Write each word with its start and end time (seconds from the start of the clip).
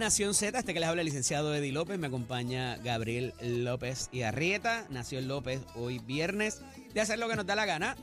Nación 0.00 0.32
Z. 0.32 0.58
Este 0.58 0.72
que 0.72 0.80
les 0.80 0.88
habla 0.88 1.02
el 1.02 1.06
licenciado 1.06 1.54
Eddie 1.54 1.72
López. 1.72 1.98
Me 1.98 2.06
acompaña 2.06 2.78
Gabriel 2.78 3.34
López 3.42 4.08
y 4.10 4.22
Arrieta. 4.22 4.86
Nació 4.88 5.20
López 5.20 5.60
hoy 5.74 5.98
viernes 5.98 6.62
de 6.94 7.02
hacer 7.02 7.18
lo 7.18 7.28
que 7.28 7.36
nos 7.36 7.44
da 7.44 7.54
la 7.54 7.66
gana. 7.66 7.96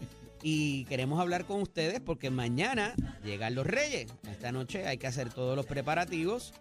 Y 0.44 0.86
queremos 0.86 1.20
hablar 1.20 1.46
con 1.46 1.60
ustedes 1.60 2.00
porque 2.00 2.30
mañana 2.30 2.94
llegan 3.26 3.56
los 3.56 3.66
Reyes. 3.66 4.12
Esta 4.30 4.52
noche 4.52 4.86
hay 4.86 5.00
que 5.00 5.08
hacer 5.08 5.34
todos 5.34 5.56
los 5.56 5.66
preparativos. 5.66 6.54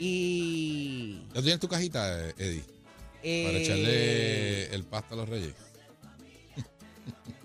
Y. 0.00 1.22
¿Ya 1.32 1.40
tienes 1.40 1.60
tu 1.60 1.68
cajita, 1.68 2.28
eh, 2.28 2.34
Eddie? 2.36 2.64
Para 2.64 3.58
eh, 3.58 3.62
echarle 3.62 4.74
el 4.74 4.82
pasto 4.82 5.14
a 5.14 5.18
los 5.18 5.28
reyes. 5.28 5.54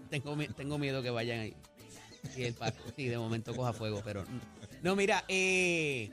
Tengo 0.09 0.79
miedo 0.79 1.03
que 1.03 1.11
vayan 1.11 1.41
ahí. 1.41 1.55
Y 2.35 2.41
el 2.41 2.55
pasto, 2.55 2.81
y 2.97 3.05
de 3.05 3.19
momento 3.19 3.55
coja 3.55 3.71
fuego, 3.71 4.01
pero. 4.03 4.25
No, 4.81 4.95
mira, 4.95 5.25
eh, 5.27 6.09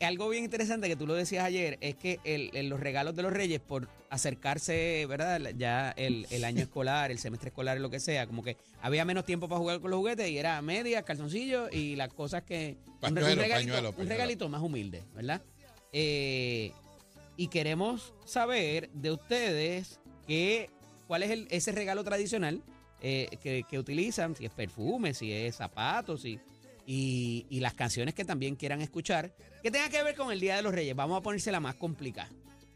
eh, 0.00 0.06
algo 0.06 0.28
bien 0.28 0.44
interesante 0.44 0.88
que 0.88 0.96
tú 0.96 1.06
lo 1.06 1.14
decías 1.14 1.44
ayer 1.44 1.78
es 1.80 1.94
que 1.96 2.18
el- 2.24 2.50
el- 2.54 2.68
los 2.68 2.80
regalos 2.80 3.14
de 3.16 3.22
los 3.22 3.32
reyes, 3.32 3.60
por 3.60 3.88
acercarse, 4.10 5.06
¿verdad? 5.08 5.40
Ya 5.56 5.90
el, 5.96 6.26
el 6.30 6.44
año 6.44 6.62
escolar, 6.62 7.10
el 7.10 7.18
semestre 7.18 7.48
escolar, 7.48 7.78
lo 7.80 7.90
que 7.90 8.00
sea, 8.00 8.26
como 8.26 8.42
que 8.42 8.56
había 8.82 9.04
menos 9.04 9.24
tiempo 9.24 9.48
para 9.48 9.58
jugar 9.60 9.80
con 9.80 9.90
los 9.90 9.98
juguetes 9.98 10.28
y 10.28 10.38
era 10.38 10.60
medias, 10.62 11.04
calzoncillos 11.04 11.72
y 11.72 11.96
las 11.96 12.12
cosas 12.12 12.42
que. 12.42 12.76
un 12.86 13.00
re- 13.00 13.08
un, 13.08 13.14
Pañuelo, 13.14 13.42
regalito, 13.42 13.52
pañuelo, 13.72 13.88
un 13.90 13.94
pañuelo. 13.94 14.10
regalito 14.14 14.48
más 14.48 14.62
humilde, 14.62 15.02
¿verdad? 15.14 15.42
Eh, 15.92 16.72
y 17.36 17.48
queremos 17.48 18.12
saber 18.24 18.90
de 18.90 19.10
ustedes 19.12 19.98
que, 20.26 20.68
cuál 21.06 21.22
es 21.22 21.46
ese 21.50 21.72
regalo 21.72 22.04
tradicional 22.04 22.62
eh, 23.02 23.28
que, 23.42 23.64
que 23.68 23.78
utilizan, 23.78 24.36
si 24.36 24.44
es 24.44 24.50
perfume, 24.52 25.14
si 25.14 25.32
es 25.32 25.56
zapatos, 25.56 26.22
si, 26.22 26.38
y, 26.92 27.46
y 27.48 27.60
las 27.60 27.74
canciones 27.74 28.14
que 28.14 28.24
también 28.24 28.56
quieran 28.56 28.80
escuchar, 28.80 29.32
que 29.62 29.70
tenga 29.70 29.88
que 29.88 30.02
ver 30.02 30.16
con 30.16 30.32
el 30.32 30.40
Día 30.40 30.56
de 30.56 30.62
los 30.62 30.74
Reyes. 30.74 30.96
Vamos 30.96 31.16
a 31.18 31.22
ponérsela 31.22 31.60
más 31.60 31.76
complicada. 31.76 32.28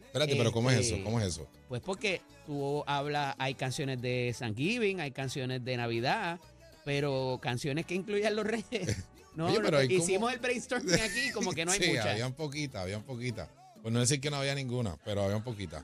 Espérate, 0.07 0.37
pero 0.37 0.53
¿cómo 0.53 0.71
es 0.71 0.79
Este- 0.79 0.95
eso? 0.95 1.05
¿Cómo 1.05 1.19
es 1.21 1.27
eso? 1.27 1.49
Pues 1.69 1.83
porque 1.83 2.21
tú 2.47 2.85
hablas, 2.87 3.35
hay 3.39 3.55
canciones 3.57 4.01
de 4.01 4.33
Thanksgiving, 4.39 5.01
hay 5.01 5.11
canciones 5.11 5.65
de 5.65 5.77
Navidad, 5.77 6.39
pero 6.85 7.41
canciones 7.43 7.87
que 7.87 7.97
incluyan 7.97 8.37
los 8.37 8.47
Reyes. 8.47 8.65
No, 9.35 9.47
Oye, 9.47 9.59
pero 9.65 9.79
como- 9.79 9.91
hicimos 9.91 10.33
el 10.33 10.39
brainstorming 10.39 10.95
aquí, 10.95 11.33
como 11.33 11.51
que 11.51 11.65
no 11.65 11.73
hay 11.73 11.81
sí, 11.83 11.89
muchas. 11.89 12.07
habían 12.07 12.35
poquitas, 12.35 12.83
habían 12.83 13.03
poquitas. 13.03 13.49
Pues 13.83 13.93
no 13.93 13.99
decir 13.99 14.21
que 14.21 14.31
no 14.31 14.37
había 14.37 14.55
ninguna, 14.55 14.97
pero 15.05 15.25
habían 15.25 15.43
poquitas. 15.43 15.83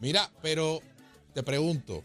Mira, 0.00 0.28
pero 0.42 0.80
te 1.34 1.44
pregunto, 1.44 2.02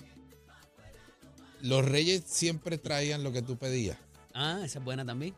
¿los 1.62 1.84
reyes 1.84 2.22
siempre 2.28 2.78
traían 2.78 3.24
lo 3.24 3.32
que 3.32 3.42
tú 3.42 3.58
pedías? 3.58 3.98
Ah, 4.34 4.62
esa 4.64 4.80
es 4.80 4.86
buena 4.86 5.06
también. 5.06 5.34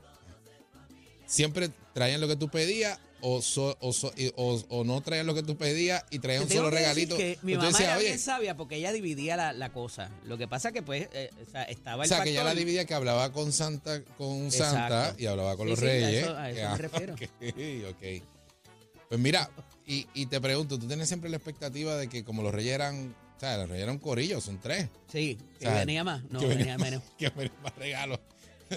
¿Siempre 1.25 1.69
traían 1.93 2.21
lo 2.21 2.27
que 2.27 2.35
tú 2.35 2.49
pedías 2.49 2.99
o, 3.21 3.41
so- 3.41 3.77
o, 3.79 3.93
so- 3.93 4.11
y- 4.17 4.31
o- 4.35 4.61
o 4.69 4.83
no 4.83 5.01
traían 5.01 5.25
lo 5.25 5.33
que 5.33 5.41
tú 5.41 5.55
pedías 5.57 6.03
y 6.11 6.19
traían 6.19 6.43
un 6.43 6.49
solo 6.49 6.69
que 6.69 6.75
regalito? 6.75 7.17
que 7.17 7.39
mi 7.41 7.55
mamá 7.55 7.67
decías, 7.69 7.81
era 7.89 7.97
"Oye, 7.97 8.07
bien 8.07 8.19
sabia 8.19 8.57
porque 8.57 8.75
ella 8.75 8.91
dividía 8.91 9.37
la, 9.37 9.53
la 9.53 9.71
cosa. 9.71 10.11
Lo 10.25 10.37
que 10.37 10.47
pasa 10.47 10.71
que 10.73 10.81
pues 10.83 11.07
eh, 11.13 11.29
o 11.41 11.49
sea, 11.49 11.63
estaba 11.63 12.01
O 12.01 12.03
el 12.03 12.09
sea, 12.09 12.23
que 12.23 12.33
ya 12.33 12.43
la 12.43 12.53
dividía 12.53 12.85
que 12.85 12.93
hablaba 12.93 13.31
con 13.31 13.51
Santa, 13.53 14.03
con 14.17 14.51
Santa 14.51 15.15
y 15.17 15.25
hablaba 15.25 15.55
con 15.55 15.65
Sí, 15.67 15.71
los 15.71 15.79
sí, 15.79 15.85
a 15.85 15.89
reyes. 15.89 16.23
eso- 16.25 16.37
a 16.37 16.49
eso 16.49 16.59
me 16.59 16.65
Ah, 16.67 16.77
refiero. 16.77 17.13
ok, 17.13 17.21
ok. 17.89 18.23
Pues 19.09 19.19
mira, 19.21 19.49
y, 19.87 20.07
y 20.13 20.25
te 20.25 20.41
pregunto, 20.41 20.77
¿tú 20.77 20.87
tienes 20.87 21.07
siempre 21.07 21.29
la 21.29 21.37
expectativa 21.37 21.95
de 21.95 22.09
que 22.09 22.23
como 22.25 22.41
los 22.43 22.53
reyes 22.53 22.73
eran, 22.73 23.15
o 23.37 23.39
sea, 23.39 23.57
los 23.57 23.69
reyes 23.69 23.83
eran 23.83 23.99
corillos, 23.99 24.43
son 24.43 24.59
tres, 24.59 24.89
Sí, 25.11 25.37
que 25.59 25.67
O 25.67 25.69
sea, 25.71 25.79
venía 25.79 26.03
más. 26.03 26.23
No, 26.29 26.39
que 26.39 26.47
venía 26.47 26.75
venían 26.77 26.81
menos. 26.81 27.03
que 27.17 27.29
venían 27.29 27.61
más 27.63 27.75
regalos? 27.75 28.19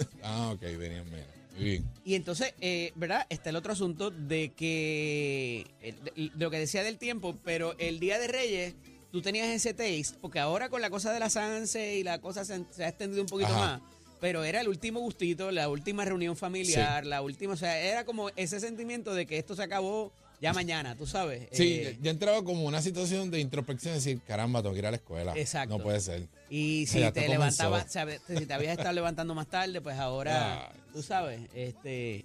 ah, 0.22 0.50
ok, 0.54 0.60
venían 0.62 1.10
menos. 1.10 1.26
Muy 1.56 1.64
bien. 1.64 1.84
Y 2.04 2.14
entonces, 2.16 2.52
eh, 2.60 2.92
¿verdad? 2.96 3.26
Está 3.30 3.48
el 3.50 3.56
otro 3.56 3.72
asunto 3.72 4.10
de 4.10 4.50
que, 4.54 5.66
eh, 5.80 5.94
de- 6.04 6.12
de 6.28 6.30
lo 6.36 6.50
que 6.50 6.58
decía 6.58 6.82
del 6.82 6.98
tiempo, 6.98 7.36
pero 7.44 7.74
el 7.78 7.98
Día 7.98 8.18
de 8.18 8.26
Reyes, 8.28 8.74
tú 9.10 9.22
tenías 9.22 9.48
ese 9.48 9.72
taste, 9.72 10.18
porque 10.20 10.38
ahora 10.38 10.68
con 10.68 10.82
la 10.82 10.90
cosa 10.90 11.12
de 11.12 11.20
la 11.20 11.30
Sanse 11.30 11.96
y 11.96 12.02
la 12.04 12.20
cosa 12.20 12.44
se, 12.44 12.62
se 12.70 12.84
ha 12.84 12.88
extendido 12.88 13.22
un 13.22 13.28
poquito 13.28 13.50
Ajá. 13.54 13.78
más, 13.78 13.80
pero 14.20 14.44
era 14.44 14.60
el 14.60 14.68
último 14.68 15.00
gustito, 15.00 15.50
la 15.50 15.68
última 15.70 16.04
reunión 16.04 16.36
familiar, 16.36 17.06
la 17.06 17.22
última, 17.22 17.54
o 17.54 17.56
sea, 17.56 17.78
era 17.80 18.04
como 18.04 18.28
ese 18.36 18.60
sentimiento 18.60 19.14
de 19.14 19.24
que 19.26 19.38
esto 19.38 19.56
se 19.56 19.62
acabó 19.62 20.12
ya 20.40 20.52
mañana, 20.52 20.94
tú 20.96 21.06
sabes. 21.06 21.48
Sí, 21.52 21.80
Eh, 21.82 21.98
yo 22.02 22.10
entraba 22.10 22.42
como 22.44 22.64
una 22.64 22.82
situación 22.82 23.30
de 23.30 23.40
introspección, 23.40 23.94
decir, 23.94 24.20
caramba, 24.26 24.62
tengo 24.62 24.74
que 24.74 24.80
ir 24.80 24.86
a 24.86 24.90
la 24.90 24.96
escuela. 24.96 25.32
Exacto. 25.36 25.78
No 25.78 25.82
puede 25.82 26.00
ser. 26.00 26.26
Y 26.50 26.86
si 26.86 27.00
Ya, 27.00 27.12
te 27.12 27.28
levantabas, 27.28 27.90
sabes, 27.90 28.20
si 28.26 28.46
te 28.46 28.54
habías 28.54 28.76
estado 28.76 28.92
levantando 28.92 29.34
más 29.34 29.46
tarde, 29.48 29.80
pues 29.80 29.98
ahora, 29.98 30.70
tú 30.92 31.02
sabes, 31.02 31.40
este... 31.54 32.24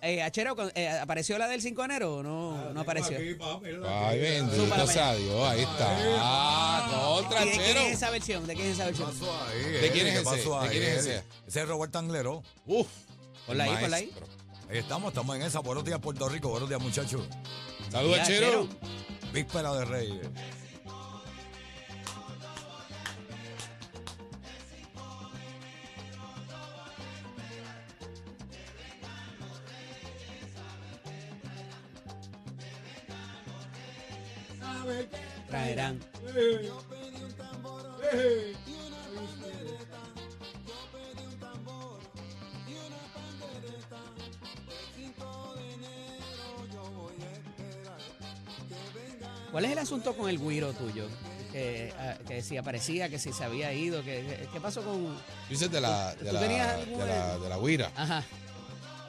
Eh, 0.00 0.22
Achero, 0.22 0.54
eh, 0.76 0.88
¿apareció 0.90 1.36
la 1.38 1.48
del 1.48 1.60
5 1.60 1.82
de 1.82 1.84
enero 1.86 2.16
o 2.16 2.22
no, 2.22 2.72
no 2.72 2.80
apareció? 2.82 3.18
Ay, 3.18 4.20
bendito 4.20 4.86
sea 4.86 5.14
Dios, 5.16 5.42
ahí 5.48 5.62
está. 5.62 5.96
Ah, 6.20 7.16
contra, 7.18 7.44
¿Y 7.44 7.50
de 7.50 7.56
quién 7.56 7.76
es 7.78 7.92
esa 7.94 8.10
versión? 8.10 8.46
¿De 8.46 8.54
quién 8.54 8.68
es 8.68 8.74
esa 8.74 8.84
versión? 8.84 9.10
pasó 9.10 9.40
ahí? 9.40 9.72
¿De 9.72 9.90
quién 9.90 10.06
eh? 10.06 10.10
es 10.10 10.22
¿Qué 10.22 10.36
ese? 10.36 10.48
¿De 10.48 10.68
quién 10.70 10.82
es 10.84 10.88
eh? 10.88 10.98
ese? 10.98 11.22
Ese 11.48 11.62
es 11.62 11.68
Robert 11.68 11.96
Anglero. 11.96 12.44
Uf. 12.66 12.86
Ponla 13.46 13.64
ahí, 13.64 13.76
ponla 13.80 13.96
ahí. 13.96 14.12
Ahí 14.70 14.78
estamos, 14.78 15.08
estamos 15.08 15.34
en 15.34 15.42
esa. 15.42 15.60
Buenos 15.60 15.82
días, 15.82 15.98
Puerto 15.98 16.28
Rico. 16.28 16.50
Buenos 16.50 16.68
días, 16.68 16.82
muchachos. 16.82 17.22
Saludos, 17.90 18.20
chero. 18.26 18.68
Víspera 19.32 19.72
de 19.72 19.84
Reyes. 19.86 20.28
Traerán. 35.48 35.98
¿Cuál 49.58 49.64
es 49.64 49.72
el 49.72 49.78
asunto 49.78 50.16
con 50.16 50.30
el 50.30 50.38
guiro 50.38 50.72
tuyo? 50.72 51.08
Que, 51.50 51.92
ah, 51.98 52.14
que 52.28 52.42
si 52.42 52.56
aparecía, 52.56 53.08
que 53.08 53.18
si 53.18 53.32
se 53.32 53.42
había 53.42 53.72
ido, 53.72 54.04
que, 54.04 54.24
que- 54.24 54.48
¿qué 54.52 54.60
pasó 54.60 54.82
con...? 54.82 55.06
Tú 55.16 55.20
dices 55.50 55.68
de 55.68 55.80
la, 55.80 56.14
de 56.14 56.26
¿Tú 56.28 56.32
la, 56.32 56.40
tenías 56.40 56.68
algún- 56.74 56.98
de 57.00 57.06
la, 57.06 57.38
de 57.40 57.48
la 57.48 57.58
guira. 57.58 57.90
Ajá, 57.96 58.22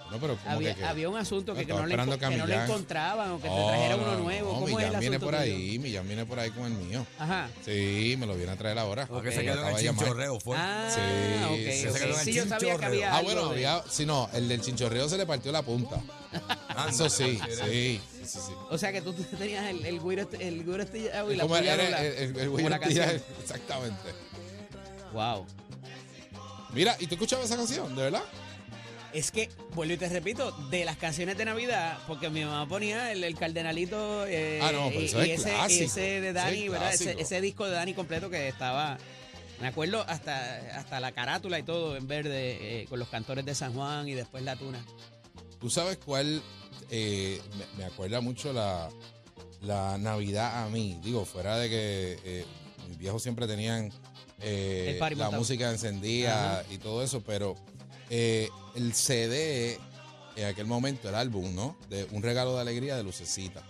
No, 0.09 0.17
pero 0.19 0.39
había, 0.47 0.73
que, 0.73 0.83
había 0.83 1.07
un 1.07 1.17
asunto 1.17 1.53
que, 1.53 1.59
No, 1.61 1.67
que 1.67 1.71
estaba 1.73 1.81
no, 1.81 1.85
le, 1.87 1.93
esperando 1.93 2.15
enco- 2.15 2.29
que 2.31 2.37
no 2.37 2.47
le 2.47 2.63
encontraban 2.63 3.29
o 3.29 3.37
que 3.37 3.43
te 3.43 3.49
Oh, 3.53 3.67
trajera 3.67 3.95
no, 3.95 4.01
uno 4.01 4.11
no, 4.13 4.19
nuevo. 4.23 4.53
No, 4.53 4.59
¿Cómo 4.61 4.65
es 4.65 4.71
el 4.71 4.87
Millán 4.87 4.99
viene 5.01 5.15
asunto 5.17 5.31
por 5.31 5.39
tuyo? 5.43 5.55
ahí, 5.55 5.77
Millán 5.79 6.07
viene 6.07 6.25
por 6.25 6.39
ahí 6.39 6.49
con 6.49 6.65
el 6.65 6.71
mío. 6.71 7.05
Ajá. 7.19 7.49
Sí, 7.63 8.15
me 8.17 8.25
lo 8.25 8.33
viene 8.35 8.51
a 8.51 8.55
traer 8.55 8.79
ahora. 8.79 9.05
Porque 9.05 9.29
Ok. 9.29 9.35
se 9.35 9.41
quedó 9.41 9.53
en 9.53 9.59
Acaba 9.59 9.69
el 9.69 9.75
de 9.77 9.83
llamar. 9.83 9.99
chinchorreo, 10.05 10.39
fue. 10.39 10.57
Ah, 10.57 10.89
Sí, 10.91 11.43
ok, 11.45 11.73
sí, 11.73 11.87
ok. 11.89 11.95
se 11.95 12.09
el 12.09 12.15
Sí, 12.15 12.33
yo 12.33 12.45
sabía 12.47 12.57
que 12.57 12.65
chinchorreo. 12.65 12.87
había 12.87 13.13
Ah, 13.13 13.17
algo 13.17 13.29
bueno, 13.33 13.49
de- 13.49 13.53
había, 13.67 13.83
sí, 13.87 14.05
no, 14.07 14.27
el 14.33 14.47
del 14.49 14.61
chinchorreo 14.61 15.07
se 15.09 15.17
le 15.17 15.27
partió 15.27 15.51
la 15.51 15.61
punta. 15.61 16.01
Anda, 16.69 16.89
Eso 16.89 17.07
sí, 17.07 17.39
mira. 17.47 17.65
sí, 17.67 18.01
sí, 18.29 18.39
sí. 18.39 18.45
sí. 18.47 18.53
O 18.69 18.77
sea 18.77 18.91
que 18.91 19.01
tú 19.01 19.13
tenías 19.37 19.65
el, 19.67 19.85
el 19.85 19.99
güiro 19.99 20.23
este- 20.23 20.47
el 20.47 20.63
güiro 20.63 20.83
estillado 20.83 21.31
y 21.31 21.35
la 21.35 21.43
Como 21.43 21.57
era 21.57 21.73
el, 21.75 22.37
el, 22.37 22.49
güey 22.49 22.67
la 22.69 22.75
Ortilla, 22.77 23.05
canción. 23.05 23.23
exactamente. 23.41 24.09
Wow. 25.13 25.45
Mira, 26.73 26.95
¿y 26.99 27.07
tú 27.07 27.15
escuchabas 27.15 27.45
esa 27.45 27.55
canción, 27.57 27.95
de 27.95 28.03
verdad? 28.03 28.23
Es 29.11 29.31
que, 29.31 29.49
vuelvo 29.73 29.95
y 29.95 29.97
te 29.97 30.07
repito, 30.07 30.51
de 30.69 30.85
las 30.85 30.95
canciones 30.97 31.35
de 31.35 31.43
Navidad, 31.45 31.97
porque 32.05 32.29
mi 32.29 32.45
mamá 32.45 32.67
ponía 32.69 33.11
el, 33.11 33.23
el 33.23 33.35
cardenalito 33.35 34.27
eh, 34.27 34.59
Ah, 34.61 34.71
no, 34.71 34.87
pero 34.89 35.01
y, 35.01 35.05
eso 35.05 35.19
es 35.21 35.27
y 35.27 35.31
ese, 35.31 35.49
y 35.49 35.53
clásico, 35.55 35.85
ese 35.85 36.01
de 36.21 36.27
es 36.27 36.33
Dani, 36.35 36.69
¿verdad? 36.69 36.93
Ese, 36.93 37.15
ese 37.19 37.41
disco 37.41 37.65
de 37.65 37.71
Dani 37.71 37.95
completo 37.95 38.29
que 38.29 38.47
estaba, 38.47 38.99
me 39.59 39.67
acuerdo 39.67 40.05
hasta, 40.07 40.77
hasta 40.77 40.99
la 40.99 41.11
carátula 41.11 41.57
y 41.57 41.63
todo 41.63 41.97
en 41.97 42.07
verde, 42.07 42.81
eh, 42.81 42.85
con 42.87 42.99
los 42.99 43.07
cantores 43.09 43.43
de 43.45 43.55
San 43.55 43.73
Juan 43.73 44.07
y 44.07 44.13
después 44.13 44.43
la 44.43 44.55
tuna. 44.55 44.85
¿Tú 45.59 45.71
sabes 45.71 45.97
cuál 45.97 46.43
eh, 46.89 47.41
me, 47.57 47.77
me 47.77 47.85
acuerda 47.85 48.21
mucho 48.21 48.53
la, 48.53 48.89
la 49.61 49.97
Navidad 49.97 50.63
a 50.63 50.69
mí? 50.69 50.99
Digo, 51.03 51.25
fuera 51.25 51.57
de 51.57 51.69
que 51.69 52.19
eh, 52.23 52.45
mis 52.87 52.97
viejos 52.97 53.21
siempre 53.21 53.47
tenían 53.47 53.91
eh, 54.41 54.97
la 54.99 55.09
montado. 55.09 55.31
música 55.33 55.69
encendida 55.69 56.63
y 56.69 56.77
todo 56.77 57.03
eso, 57.03 57.21
pero 57.21 57.55
eh, 58.09 58.49
el 58.75 58.93
CD 58.93 59.79
en 60.35 60.45
aquel 60.45 60.65
momento, 60.65 61.09
el 61.09 61.15
álbum, 61.15 61.53
¿no? 61.53 61.75
De 61.89 62.07
Un 62.11 62.23
regalo 62.23 62.55
de 62.55 62.61
alegría 62.61 62.95
de 62.95 63.03
Lucecita. 63.03 63.61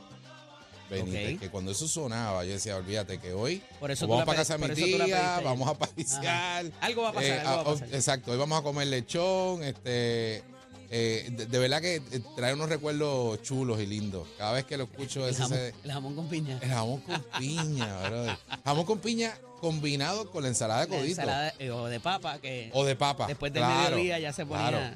Benítez, 0.89 1.39
que 1.39 1.49
cuando 1.49 1.71
eso 1.71 1.87
sonaba, 1.87 2.43
yo 2.45 2.53
decía, 2.53 2.75
olvídate 2.75 3.19
que 3.19 3.31
hoy 3.31 3.61
Por 3.79 3.91
eso 3.91 4.07
vamos 4.07 4.25
para 4.25 4.39
casa 4.39 4.57
de 4.57 4.69
mi 4.69 4.73
tía, 4.73 5.39
vamos 5.43 5.69
a 5.69 5.75
pasear. 5.75 6.65
Algo 6.81 7.03
va 7.03 7.09
a 7.09 7.13
pasar, 7.13 7.29
Eh, 7.29 7.39
algo 7.41 7.51
va 7.51 7.57
a 7.57 7.61
ah, 7.61 7.63
pasar. 7.63 7.93
Exacto, 7.93 8.31
hoy 8.31 8.37
vamos 8.39 8.59
a 8.59 8.63
comer 8.63 8.87
lechón, 8.87 9.63
este... 9.63 10.43
eh, 10.91 11.29
de, 11.31 11.45
de 11.45 11.59
verdad 11.59 11.81
que 11.81 11.95
eh, 11.97 12.21
trae 12.35 12.53
unos 12.53 12.69
recuerdos 12.69 13.41
chulos 13.43 13.79
y 13.79 13.85
lindos. 13.85 14.27
Cada 14.37 14.53
vez 14.53 14.65
que 14.65 14.77
lo 14.77 14.85
escucho, 14.85 15.23
el, 15.25 15.31
ese, 15.31 15.41
jamón, 15.43 15.57
ese- 15.59 15.75
el 15.83 15.91
jamón 15.91 16.15
con 16.15 16.27
piña. 16.29 16.59
el 16.61 16.69
jamón 16.69 17.01
con 17.01 17.23
piña, 17.37 17.99
brother. 18.09 18.37
Jamón 18.65 18.85
con 18.85 18.99
piña 18.99 19.37
combinado 19.61 20.31
con 20.31 20.41
la 20.43 20.49
ensalada 20.49 20.85
de 20.85 20.91
La 20.91 20.95
codito. 20.97 21.21
ensalada 21.21 21.53
eh, 21.59 21.69
o 21.71 21.85
de 21.87 21.99
papa, 21.99 22.39
que 22.39 22.69
O 22.73 22.85
de 22.85 22.95
papa. 22.95 23.27
después 23.27 23.51
del 23.53 23.61
claro, 23.63 23.95
mediodía 23.97 24.19
ya 24.19 24.33
se 24.33 24.45
ponía 24.45 24.69
claro. 24.69 24.95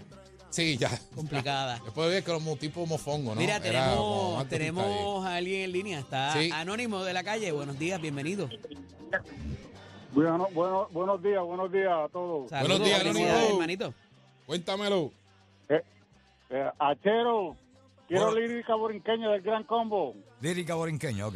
Sí, 0.50 0.78
ya. 0.78 0.90
complicada. 1.16 1.80
Después 1.84 2.10
vi 2.12 2.22
que 2.22 2.32
como 2.32 2.56
tipo 2.58 2.86
mofongo, 2.86 3.34
¿no? 3.34 3.42
Mira, 3.42 3.56
Era 3.56 3.64
tenemos, 3.88 4.48
tenemos 4.50 5.26
a 5.26 5.36
alguien 5.38 5.62
en 5.64 5.72
línea. 5.72 6.00
Está 6.00 6.32
Sí. 6.34 6.52
Anónimo 6.54 7.04
de 7.04 7.12
la 7.12 7.24
calle. 7.24 7.52
Buenos 7.52 7.80
días, 7.80 8.00
bienvenido. 8.00 8.48
Bueno, 10.12 10.48
bueno, 10.54 10.88
buenos 10.92 11.24
días, 11.24 11.42
buenos 11.44 11.72
días 11.72 11.90
a 11.92 12.08
todos. 12.10 12.50
Saludos, 12.52 12.86
días, 12.86 13.02
Anónimo. 13.02 13.26
hermanito. 13.28 13.94
Cuéntamelo. 14.46 15.12
Eh, 16.50 16.70
Achero, 16.80 17.56
quiero 18.08 18.26
Bueno. 18.32 18.40
lírica 18.40 18.76
borinqueña 18.76 19.30
del 19.32 19.42
Gran 19.42 19.64
Combo. 19.64 20.14
Lírica 20.42 20.76
borinqueña, 20.76 21.28
ok. 21.28 21.36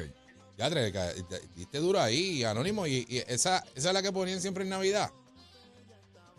Ya, 0.57 0.69
ca- 0.69 1.13
te- 1.29 1.47
diste 1.55 1.77
duro 1.79 1.99
ahí, 1.99 2.43
Anónimo. 2.43 2.87
Y, 2.87 3.05
y 3.07 3.17
esa, 3.19 3.63
esa 3.75 3.87
es 3.89 3.93
la 3.93 4.01
que 4.01 4.11
ponían 4.11 4.39
siempre 4.41 4.63
en 4.63 4.69
Navidad. 4.71 5.09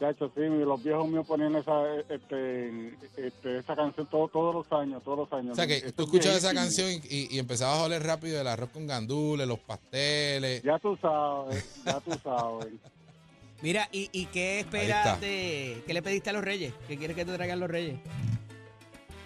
De 0.01 0.11
hecho, 0.11 0.31
sí, 0.35 0.43
los 0.43 0.81
viejos 0.83 1.09
míos 1.09 1.27
ponían 1.27 1.57
esa, 1.57 1.73
este, 2.09 2.95
este, 3.17 3.59
esa 3.59 3.75
canción 3.75 4.07
todo- 4.09 4.29
todos 4.29 4.55
los 4.55 4.73
años, 4.73 5.03
todos 5.03 5.19
los 5.19 5.33
años. 5.33 5.53
O 5.53 5.55
sea, 5.57 5.67
que 5.67 5.79
Eso 5.79 5.93
tú 5.93 6.03
es 6.03 6.07
escuchabas 6.09 6.39
esa 6.39 6.53
viejísimo. 6.53 6.89
canción 6.89 7.11
y, 7.13 7.35
y 7.35 7.39
empezabas 7.41 7.79
a 7.81 7.85
oler 7.85 8.03
rápido 8.05 8.41
el 8.41 8.47
arroz 8.47 8.71
con 8.71 8.87
gandules, 8.87 9.47
los 9.49 9.59
pasteles. 9.59 10.63
Ya 10.63 10.79
tú 10.79 10.97
sabes, 11.03 11.83
ya 11.85 11.99
tú 12.01 12.13
sabes. 12.23 12.69
Mira, 13.63 13.89
¿y, 13.93 14.09
y 14.13 14.27
qué 14.27 14.61
esperas 14.61 15.21
de. 15.21 15.83
¿Qué 15.87 15.93
le 15.93 16.03
pediste 16.03 16.31
a 16.31 16.33
los 16.33 16.45
reyes? 16.45 16.73
¿Qué 16.87 16.97
quieres 16.97 17.17
que 17.17 17.25
te 17.25 17.35
traigan 17.35 17.59
los 17.61 17.69
reyes? 17.69 17.99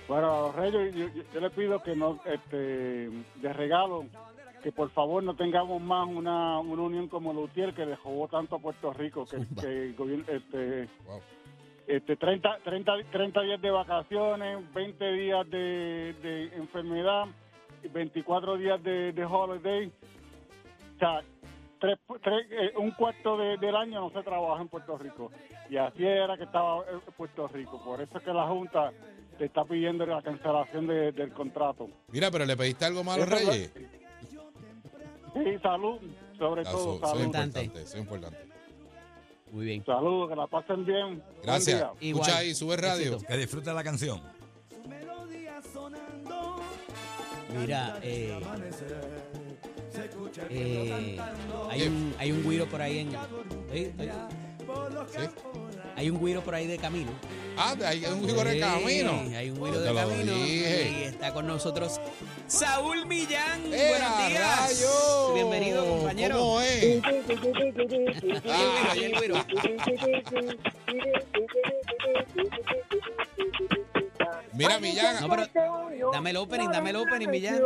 Bueno, 0.08 0.32
a 0.34 0.40
los 0.48 0.54
reyes, 0.56 0.94
yo, 0.94 1.08
yo- 1.08 1.22
yo 1.34 1.40
le 1.40 1.50
pido 1.50 1.82
que 1.82 1.94
no, 1.94 2.18
este, 2.24 2.56
de 2.56 3.52
regalo, 3.52 4.06
que 4.62 4.72
por 4.72 4.90
favor 4.90 5.22
no 5.22 5.34
tengamos 5.36 5.80
más 5.82 6.06
una, 6.08 6.58
una 6.60 6.82
unión 6.82 7.08
como 7.08 7.32
Lutier 7.32 7.74
que 7.74 7.84
le 7.86 7.96
robó 7.96 8.28
tanto 8.28 8.56
a 8.56 8.58
Puerto 8.58 8.92
Rico, 8.92 9.26
que, 9.26 9.36
el 9.66 9.94
gobierno, 9.94 10.24
este, 10.28 10.88
Wow. 11.06 11.20
este 11.86 12.16
30, 12.16 12.58
30, 12.64 12.92
30 13.10 13.42
días 13.42 13.60
de 13.60 13.70
vacaciones, 13.70 14.72
20 14.74 15.12
días 15.12 15.50
de, 15.50 16.14
de 16.22 16.56
enfermedad, 16.56 17.26
y 17.82 17.88
24 17.88 18.56
días 18.56 18.82
de, 18.82 19.12
de 19.12 19.24
holiday. 19.24 19.86
O 19.88 20.98
sea, 20.98 21.20
tres, 21.82 21.98
tres- 22.22 22.46
eh, 22.50 22.72
un 22.78 22.92
cuarto 22.92 23.36
de- 23.36 23.58
del 23.58 23.76
año 23.76 24.00
no 24.00 24.10
se 24.10 24.22
trabaja 24.22 24.62
en 24.62 24.68
Puerto 24.68 24.96
Rico. 24.96 25.30
Y 25.68 25.76
así 25.76 26.04
era 26.04 26.36
que 26.38 26.44
estaba 26.44 26.78
eh, 26.82 26.98
Puerto 27.16 27.48
Rico. 27.48 27.82
Por 27.84 28.00
eso 28.00 28.16
es 28.18 28.24
que 28.24 28.32
la 28.32 28.46
Junta 28.46 28.92
te 29.36 29.46
está 29.46 29.64
pidiendo 29.64 30.06
la 30.06 30.22
cancelación 30.22 30.86
de- 30.86 31.12
del 31.12 31.32
contrato. 31.32 31.88
Mira, 32.08 32.30
pero 32.30 32.44
le 32.46 32.56
pediste 32.56 32.84
algo 32.84 33.02
más 33.04 33.16
a 33.16 33.20
los 33.20 33.28
reyes. 33.28 33.72
Sí, 35.34 35.58
salud, 35.62 35.98
sobre 36.38 36.62
todo, 36.62 37.00
salud. 37.00 37.20
Importante. 37.24 37.62
importante, 37.64 37.82
eso 37.82 37.96
es 37.96 38.02
importante. 38.02 38.38
Muy 39.50 39.64
bien. 39.66 39.84
Salud, 39.84 40.28
que 40.28 40.36
la 40.36 40.46
pasen 40.46 40.84
bien. 40.86 41.22
Gracias. 41.42 41.84
Escucha 42.00 42.38
ahí, 42.38 42.54
sube 42.54 42.76
radio. 42.76 43.14
Éxito. 43.14 43.26
Que 43.26 43.36
disfrute 43.38 43.72
la 43.72 43.82
canción. 43.84 44.22
Mira, 47.54 47.98
eh, 48.02 48.40
eh, 50.50 51.18
hay, 51.70 51.82
un, 51.82 52.14
hay 52.18 52.32
un 52.32 52.42
güiro 52.42 52.66
por 52.66 52.82
ahí 52.82 52.98
en. 53.00 53.10
Hay 55.96 56.10
un 56.10 56.18
güiro 56.18 56.42
por 56.42 56.54
ahí 56.54 56.66
de 56.66 56.78
camino. 56.78 57.10
Ah, 57.56 57.76
hay 57.84 58.04
un 58.06 58.28
hijo 58.28 58.44
de 58.44 58.58
camino. 58.58 59.12
Hay 59.36 59.50
un 59.50 59.72
te 59.72 59.78
de 59.78 59.94
camino. 59.94 60.36
Y 60.46 60.62
está 61.04 61.32
con 61.32 61.46
nosotros 61.46 62.00
Saúl 62.46 63.06
Millán. 63.06 63.60
¡Eh, 63.72 63.88
Buenos 63.90 64.28
días. 64.28 64.84
Bienvenido, 65.34 65.86
compañero. 65.86 66.58
Mira, 74.54 74.78
Millán. 74.80 75.20
No, 75.20 75.28
pero 75.28 75.46
dame 76.12 76.30
el 76.30 76.36
opening, 76.36 76.68
dame 76.70 76.90
el 76.90 76.96
opening, 76.96 77.28
Millán. 77.28 77.60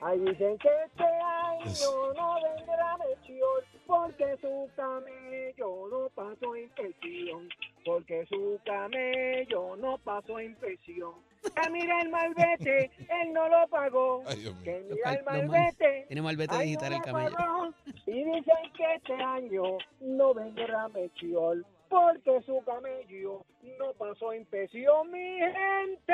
Ahí 0.00 0.18
dicen 0.20 0.56
que 0.58 0.68
año 1.64 2.14
no 2.14 2.34
vendrá 2.34 2.96
Melchor 2.98 3.64
porque 3.86 4.36
su 4.40 4.68
camello 4.76 5.88
no 5.90 6.08
pasó 6.14 6.56
inspección, 6.56 7.48
porque 7.84 8.26
su 8.26 8.60
camello 8.64 9.76
no 9.76 9.98
pasó 9.98 10.40
inspección. 10.40 11.12
Que 11.42 11.70
mira 11.70 12.02
el 12.02 12.10
malvete, 12.10 12.90
él 13.08 13.32
no 13.32 13.48
lo 13.48 13.66
pagó. 13.68 14.22
Ay, 14.26 14.40
Dios 14.40 14.54
mío. 14.56 14.64
Que 14.64 14.84
mira 14.90 15.14
el 15.14 15.24
malvete, 15.24 16.04
Tiene 16.08 16.22
malvete 16.22 16.58
digital 16.58 16.90
no 16.90 16.96
el 16.96 17.00
lo 17.00 17.04
camello. 17.04 17.74
Y 18.06 18.24
dicen 18.24 18.72
que 18.76 18.94
este 18.94 19.14
año 19.14 19.78
no 20.00 20.34
vendrá 20.34 20.88
Melchor 20.88 21.64
porque 21.88 22.42
su 22.44 22.62
camello 22.64 23.44
no 23.78 23.92
pasó 23.94 24.34
inspección, 24.34 25.10
mi 25.10 25.38
gente. 25.38 26.12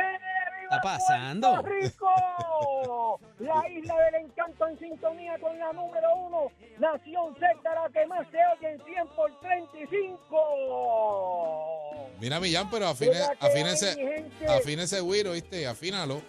está 0.63 0.81
pasando? 0.83 1.61
Puerto 1.63 1.71
Rico! 1.71 3.19
La 3.39 3.69
isla 3.69 3.97
del 4.05 4.15
encanto 4.27 4.69
en 4.69 4.79
sintonía 4.79 5.37
con 5.39 5.59
la 5.59 5.73
número 5.73 6.15
uno, 6.17 6.53
Nación 6.79 7.35
Z, 7.35 7.47
la 7.65 7.89
que 7.91 8.07
más 8.07 8.29
se 8.31 8.39
oye 8.57 8.71
en 8.73 8.81
100 8.85 9.09
por 9.09 9.41
35. 9.41 12.11
Mira, 12.21 12.39
Millán, 12.41 12.71
pero 12.71 12.87
afine, 12.89 13.21
afínese, 13.41 14.25
afínese 14.49 15.01
güiro, 15.01 15.33
¿viste? 15.33 15.67
Afínalo. 15.67 16.23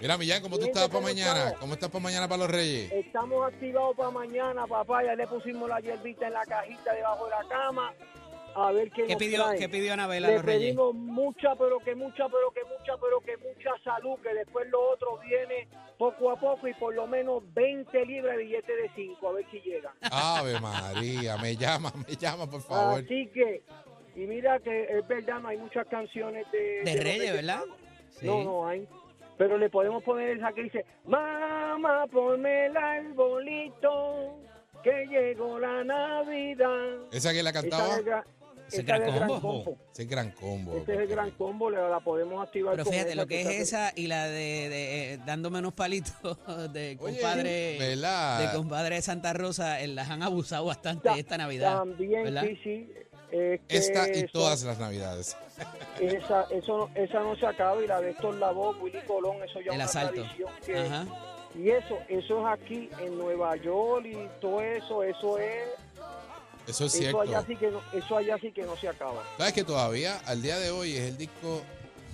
Mira, 0.00 0.18
Millán, 0.18 0.42
¿cómo 0.42 0.58
tú 0.58 0.64
estás 0.66 0.82
para 0.88 0.92
¿cómo 0.94 1.06
mañana? 1.08 1.38
estamos? 1.38 1.60
¿Cómo 1.60 1.72
estás 1.74 1.88
para 1.90 2.02
mañana 2.02 2.28
para 2.28 2.38
los 2.42 2.50
reyes? 2.50 2.92
Estamos 2.92 3.46
activados 3.52 3.96
para 3.96 4.10
mañana, 4.10 4.66
papá. 4.66 5.02
Ya 5.04 5.14
le 5.14 5.26
pusimos 5.26 5.68
la 5.68 5.80
hierbita 5.80 6.26
en 6.26 6.34
la 6.34 6.44
cajita 6.44 6.92
debajo 6.94 7.24
de 7.24 7.30
la 7.30 7.48
cama. 7.48 7.94
A 8.54 8.72
ver 8.72 8.90
qué, 8.90 9.04
¿Qué 9.04 9.12
nos 9.12 9.18
pidió, 9.18 9.42
traen. 9.44 9.58
¿Qué 9.58 9.68
pidió 9.68 9.92
Anabela 9.92 10.28
a 10.28 10.30
Le 10.30 10.36
los 10.36 10.44
reyes? 10.46 10.60
pedimos 10.62 10.94
mucha, 10.94 11.54
pero 11.56 11.78
que 11.78 11.94
mucha, 11.94 12.26
pero 12.28 12.50
que 12.52 12.60
mucha, 12.64 12.92
pero 13.00 13.20
que 13.20 13.36
mucha 13.36 13.70
salud, 13.84 14.18
que 14.22 14.32
después 14.34 14.66
lo 14.70 14.80
otro 14.92 15.18
viene 15.18 15.68
poco 15.98 16.30
a 16.30 16.36
poco 16.36 16.66
y 16.68 16.72
por 16.74 16.94
lo 16.94 17.06
menos 17.06 17.42
20 17.54 18.06
libras 18.06 18.36
de 18.36 18.44
billete 18.44 18.74
de 18.76 18.90
5, 18.94 19.28
a 19.28 19.32
ver 19.32 19.46
si 19.50 19.60
llega. 19.60 19.94
Ave 20.10 20.58
María, 20.60 21.36
me 21.38 21.54
llama, 21.56 21.92
me 22.06 22.16
llama, 22.16 22.48
por 22.50 22.62
favor. 22.62 23.00
Así 23.04 23.26
que, 23.34 23.62
y 24.14 24.20
mira 24.20 24.58
que 24.60 24.84
es 24.84 25.06
verdad, 25.06 25.40
no 25.40 25.48
hay 25.48 25.58
muchas 25.58 25.86
canciones 25.88 26.46
de... 26.50 26.82
De 26.82 26.96
Reyes, 27.02 27.32
¿verdad? 27.34 27.62
Sí. 28.18 28.26
No, 28.26 28.42
no 28.42 28.66
hay. 28.66 28.88
Pero 29.38 29.58
le 29.58 29.68
podemos 29.70 30.02
poner 30.02 30.36
esa 30.36 30.52
que 30.52 30.62
dice, 30.64 30.84
mamá, 31.06 32.06
ponme 32.10 32.66
el 32.66 32.76
arbolito, 32.76 34.38
que 34.82 35.06
llegó 35.06 35.58
la 35.58 35.84
Navidad. 35.84 36.96
¿Esa 37.12 37.32
que 37.32 37.42
la 37.42 37.50
Esa 37.50 37.60
cantaba? 37.60 37.88
es 37.92 37.98
el 37.98 38.04
gran- 38.04 38.24
Ese 38.68 38.80
esa 38.80 38.82
gran 38.84 39.02
es 39.02 39.08
el 39.08 39.14
gran 39.14 39.28
combo. 39.40 39.76
Ese 39.92 40.04
gran 40.06 40.30
combo. 40.32 40.76
Ese 40.78 40.92
es 40.94 40.98
el 41.00 41.06
gran 41.06 41.30
combo, 41.32 41.70
le 41.70 41.76
la 41.88 42.00
podemos 42.00 42.42
activar 42.42 42.72
Pero 42.76 42.84
fíjate, 42.90 43.10
esa 43.12 43.20
lo 43.20 43.26
que 43.28 43.40
es 43.42 43.48
esa 43.48 43.92
y 43.94 44.06
la 44.08 44.26
de, 44.26 44.68
de, 44.68 45.12
eh, 45.14 45.18
dándome 45.24 45.60
unos 45.60 45.72
palitos 45.74 46.12
de 46.72 46.96
compadre 46.98 47.78
de 47.78 48.48
compadre 48.54 48.96
de 48.96 49.02
Santa 49.02 49.32
Rosa, 49.34 49.80
eh, 49.80 49.86
las 49.86 50.10
han 50.10 50.22
abusado 50.24 50.64
bastante 50.64 51.08
Ta- 51.10 51.16
esta 51.16 51.36
Navidad. 51.38 51.78
También, 51.78 52.24
¿verdad? 52.24 52.42
sí, 52.44 52.58
sí. 52.64 52.92
Es 53.30 53.60
que 53.68 53.76
Esta 53.76 54.08
y 54.08 54.12
eso- 54.22 54.28
todas 54.32 54.62
las 54.62 54.78
navidades. 54.78 55.36
Esa, 56.00 56.42
eso, 56.50 56.76
no- 56.78 56.90
esa 56.94 57.20
no 57.20 57.34
se 57.36 57.46
acaba 57.46 57.82
y 57.82 57.86
la 57.86 58.00
de 58.00 58.10
Héctor 58.10 58.34
Lavoe, 58.36 58.76
Willy 58.80 59.00
Colón, 59.06 59.36
eso 59.42 59.60
ya 59.60 59.70
El 59.70 59.76
una 59.76 59.84
asalto. 59.84 60.22
que, 60.64 60.76
Ajá. 60.78 61.06
Y 61.54 61.70
eso, 61.70 61.98
eso 62.08 62.40
es 62.40 62.46
aquí 62.60 62.90
en 63.00 63.16
Nueva 63.16 63.56
York 63.56 64.04
y 64.06 64.28
todo 64.40 64.60
eso, 64.60 65.02
eso 65.02 65.38
es, 65.38 65.68
Eso 66.68 66.84
es 66.84 66.92
eso 66.94 66.98
cierto. 66.98 67.20
allá 67.22 67.42
sí 67.46 67.56
que 67.56 67.70
no, 67.70 67.80
eso 67.94 68.16
allá 68.16 68.36
sí 68.38 68.52
que 68.52 68.62
no 68.64 68.76
se 68.76 68.88
acaba. 68.88 69.22
¿Sabes 69.38 69.52
que 69.54 69.64
todavía 69.64 70.20
al 70.26 70.42
día 70.42 70.58
de 70.58 70.70
hoy 70.70 70.96
es 70.96 71.04
el 71.08 71.16
disco 71.16 71.62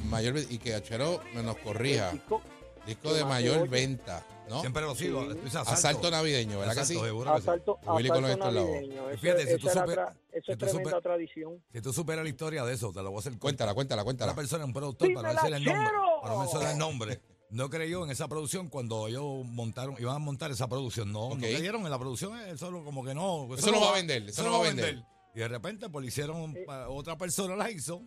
mayor 0.05 0.37
y 0.49 0.59
que 0.59 0.75
Achero 0.75 1.21
me 1.35 1.43
nos 1.43 1.57
corrija? 1.57 2.11
El 2.11 2.19
disco- 2.19 2.43
Disco 2.87 3.15
de 3.15 3.25
mayor 3.25 3.59
oye. 3.63 3.69
venta, 3.69 4.25
¿no? 4.53 4.61
Siempre 4.61 4.83
lo 4.83 4.95
sigo. 4.95 5.27
Sí. 5.33 5.57
Asalto 5.57 6.11
navideño, 6.11 6.59
¿verdad 6.59 6.75
que 6.75 6.81
Asalto, 6.81 7.01
sí? 7.01 7.07
seguro 7.07 7.35
que 7.35 7.41
sí. 7.41 7.49
Asalto, 7.49 7.79
navideño. 7.85 9.11
Eso, 9.11 9.21
Fíjate, 9.21 9.43
si 9.47 9.49
eso 9.53 9.59
tú 9.59 9.69
era 9.71 9.85
supe- 9.87 9.95
tra- 9.97 10.11
eso 10.33 10.45
si 10.47 10.53
es 10.53 10.59
tú 10.59 10.67
tremenda 10.67 10.91
supe- 10.91 11.03
tradición. 11.03 11.65
Si 11.73 11.81
tú 11.81 11.93
superas 11.93 12.23
la 12.25 12.29
historia 12.31 12.65
de 12.65 12.75
eso, 12.75 12.93
te 12.93 13.03
lo 13.03 13.11
voy 13.11 13.17
a 13.17 13.21
hacer 13.21 13.33
corto. 13.33 13.43
Cuéntala, 13.43 13.75
cuéntala, 13.75 14.03
Una 14.03 14.05
cuéntala. 14.05 14.35
persona, 14.35 14.65
un 14.65 14.73
productor, 14.73 15.13
para 15.15 15.33
no 15.35 15.41
¡Dímela, 15.43 15.59
decir 15.59 15.69
el 15.69 15.75
nombre, 15.77 15.93
para 16.23 16.35
no 16.35 16.41
mencionar 16.41 16.73
el 16.73 16.79
nombre, 16.79 17.21
no 17.51 17.71
creyó 17.71 18.05
en 18.05 18.11
esa 18.11 18.29
producción 18.29 18.69
cuando 18.69 19.09
ellos 19.09 19.45
montaron, 19.45 19.97
iban 19.99 20.17
a 20.17 20.19
montar 20.19 20.51
esa 20.51 20.69
producción. 20.69 21.13
No, 21.13 21.27
Ok. 21.29 21.35
no 21.35 21.41
creyeron 21.41 21.83
en 21.85 21.91
la 21.91 21.99
producción, 21.99 22.39
eso 22.41 22.71
lo- 22.71 22.85
como 22.85 23.05
que 23.05 23.15
no. 23.15 23.49
Eso 23.55 23.71
no 23.71 23.81
va 23.81 23.91
a 23.91 23.95
vender, 23.95 24.23
eso 24.29 24.43
no 24.43 24.53
va 24.53 24.59
a 24.59 24.63
vender. 24.69 25.03
Y 25.35 25.39
de 25.41 25.49
repente, 25.49 25.89
pues 25.89 26.03
le 26.03 26.09
hicieron, 26.09 26.55
pa- 26.67 26.89
otra 26.89 27.17
persona 27.17 27.57
la 27.57 27.71
hizo, 27.71 28.03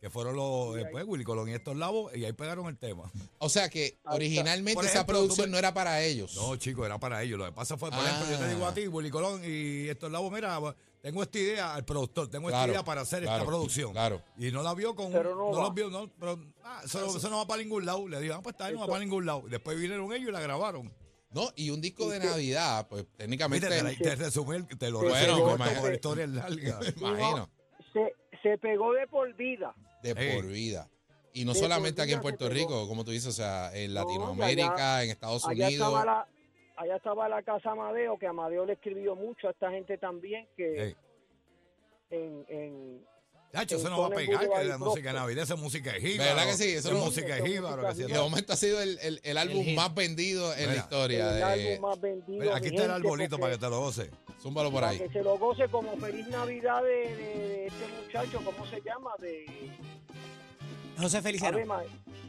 que 0.00 0.10
fueron 0.10 0.36
los, 0.36 0.74
después 0.74 1.04
Willy 1.06 1.24
Colón 1.24 1.48
y 1.48 1.52
estos 1.52 1.76
labos, 1.76 2.14
y 2.16 2.24
ahí 2.24 2.32
pegaron 2.32 2.66
el 2.66 2.76
tema. 2.78 3.10
O 3.38 3.48
sea 3.48 3.68
que 3.68 3.98
originalmente 4.04 4.86
esa 4.86 5.04
producción 5.06 5.48
me- 5.48 5.52
no 5.52 5.58
era 5.58 5.74
para 5.74 6.02
ellos. 6.02 6.34
No, 6.36 6.54
chicos, 6.56 6.86
era 6.86 6.98
para 6.98 7.22
ellos. 7.22 7.38
Lo 7.38 7.44
que 7.46 7.52
pasa 7.52 7.76
fue, 7.76 7.90
por 7.90 7.98
Ah. 8.00 8.06
ejemplo, 8.06 8.30
yo 8.30 8.38
te 8.38 8.48
digo 8.54 8.66
a 8.66 8.74
ti, 8.74 8.86
Willy 8.88 9.10
Colón 9.10 9.42
y 9.44 9.88
estos 9.88 10.10
labos, 10.12 10.32
mira, 10.32 10.58
tengo 11.02 11.22
esta 11.22 11.38
idea, 11.38 11.74
al 11.74 11.84
productor, 11.84 12.28
tengo 12.28 12.48
esta 12.48 12.58
Claro, 12.58 12.72
idea 12.72 12.84
para 12.84 13.00
hacer 13.00 13.22
claro, 13.22 13.36
esta 13.38 13.46
producción. 13.46 13.92
claro. 13.92 14.22
Y 14.36 14.50
no 14.50 14.62
la 14.62 14.74
vio 14.74 14.94
con. 14.94 15.10
Pero 15.12 15.34
no 15.34 15.50
va. 15.50 15.62
los 15.64 15.74
vio, 15.74 15.90
no, 15.90 16.08
pero 16.18 16.38
ah, 16.64 16.80
eso, 16.84 17.16
eso 17.16 17.30
no 17.30 17.38
va 17.38 17.46
para 17.46 17.62
ningún 17.62 17.84
lado. 17.86 18.06
Le 18.08 18.20
digo, 18.20 18.34
ah, 18.34 18.40
pues 18.42 18.54
está, 18.54 18.66
ahí, 18.66 18.74
no 18.74 18.80
va 18.80 18.86
para 18.86 19.00
ningún 19.00 19.24
lado. 19.26 19.42
Después 19.48 19.78
vinieron 19.78 20.12
ellos 20.12 20.28
y 20.28 20.32
la 20.32 20.40
grabaron. 20.40 20.92
No, 21.30 21.50
y 21.56 21.70
un 21.70 21.80
disco 21.80 22.08
de. 22.08 22.20
Navidad, 22.20 22.86
pues 22.88 23.04
técnicamente, 23.16 23.66
Viste, 23.68 23.82
te, 23.84 23.92
la- 23.92 23.98
te 23.98 24.16
resumí, 24.16 24.56
el- 24.56 24.66
te 24.66 24.90
lo 24.90 25.00
Bueno, 25.00 25.56
porque 25.58 25.88
la 25.88 25.94
historia 25.94 26.24
es 26.24 26.30
larga. 26.30 26.80
me 26.96 27.08
imagino, 27.08 27.50
Se, 27.92 28.14
se 28.42 28.58
pegó 28.58 28.92
de 28.94 29.06
por 29.08 29.32
vida. 29.36 29.74
De 30.02 30.14
por 30.14 30.46
vida. 30.46 30.88
Y 31.32 31.44
no 31.44 31.52
De 31.52 31.58
solamente 31.60 32.02
aquí 32.02 32.12
en 32.12 32.20
Puerto 32.20 32.48
pegó. 32.48 32.54
Rico, 32.54 32.88
como 32.88 33.04
tú 33.04 33.10
dices, 33.10 33.28
o 33.28 33.32
sea, 33.32 33.70
en 33.74 33.92
No, 33.94 34.00
Latinoamérica, 34.00 35.04
en 35.04 35.10
Estados 35.10 35.46
Allá 35.46 35.66
Unidos. 35.68 35.88
estaba 35.88 36.04
la 36.04 36.28
allá 36.76 36.96
estaba 36.96 37.28
la 37.28 37.42
casa 37.42 37.72
Amadeo, 37.72 38.18
que 38.18 38.26
Amadeo 38.26 38.64
le 38.64 38.74
escribió 38.74 39.16
mucho 39.16 39.48
a 39.48 39.50
esta 39.50 39.70
gente 39.70 39.98
también, 39.98 40.48
que 40.56 40.96
en 42.10 43.04
Chacho, 43.52 43.76
eso 43.76 43.88
no 43.88 44.00
va 44.02 44.06
a 44.08 44.10
pegar, 44.10 44.40
que 44.48 44.64
la 44.64 44.78
música. 44.78 45.12
Navidad, 45.12 45.42
esa 45.44 45.54
es 45.54 45.60
música 45.60 45.92
de 45.94 46.00
jíbaro. 46.00 46.34
¿Verdad 46.36 46.50
que 46.50 46.56
sí? 46.56 46.68
Eso 46.70 46.88
es 46.88 46.94
no- 46.94 47.04
música 47.06 47.26
de 47.28 47.34
eso 47.36 47.44
es 47.46 47.52
jíbaro. 47.52 47.92
Y 47.92 48.02
de 48.12 48.18
momento 48.18 48.52
ha 48.52 48.56
sido 48.56 48.80
el, 48.82 48.98
el- 49.00 49.20
el 49.24 49.38
álbum 49.38 49.74
más 49.74 49.94
vendido 49.94 50.54
en 50.54 50.66
la 50.68 50.76
historia. 50.76 51.28
el 51.30 51.34
De, 51.36 51.42
álbum 51.72 51.88
más 51.90 52.00
vendido. 52.00 52.40
Mira, 52.40 52.56
aquí 52.56 52.66
está 52.68 52.84
el 52.84 52.90
arbolito 52.90 53.38
para 53.38 53.52
que 53.54 53.58
te 53.58 53.68
lo 53.70 53.80
goce. 53.80 54.10
Zúmbalo 54.40 54.70
por 54.70 54.80
para 54.82 54.92
ahí. 54.92 54.98
que 54.98 55.08
se 55.08 55.22
lo 55.22 55.38
goce 55.38 55.66
como 55.68 55.96
feliz 55.96 56.28
Navidad 56.28 56.82
de, 56.82 56.88
de- 56.88 57.38
de 57.38 57.66
este 57.66 57.84
muchacho, 58.04 58.40
¿cómo 58.44 58.66
se 58.66 58.80
llama? 58.82 59.10
De, 59.18 59.46
José 61.00 61.22
Feliciano. 61.22 61.58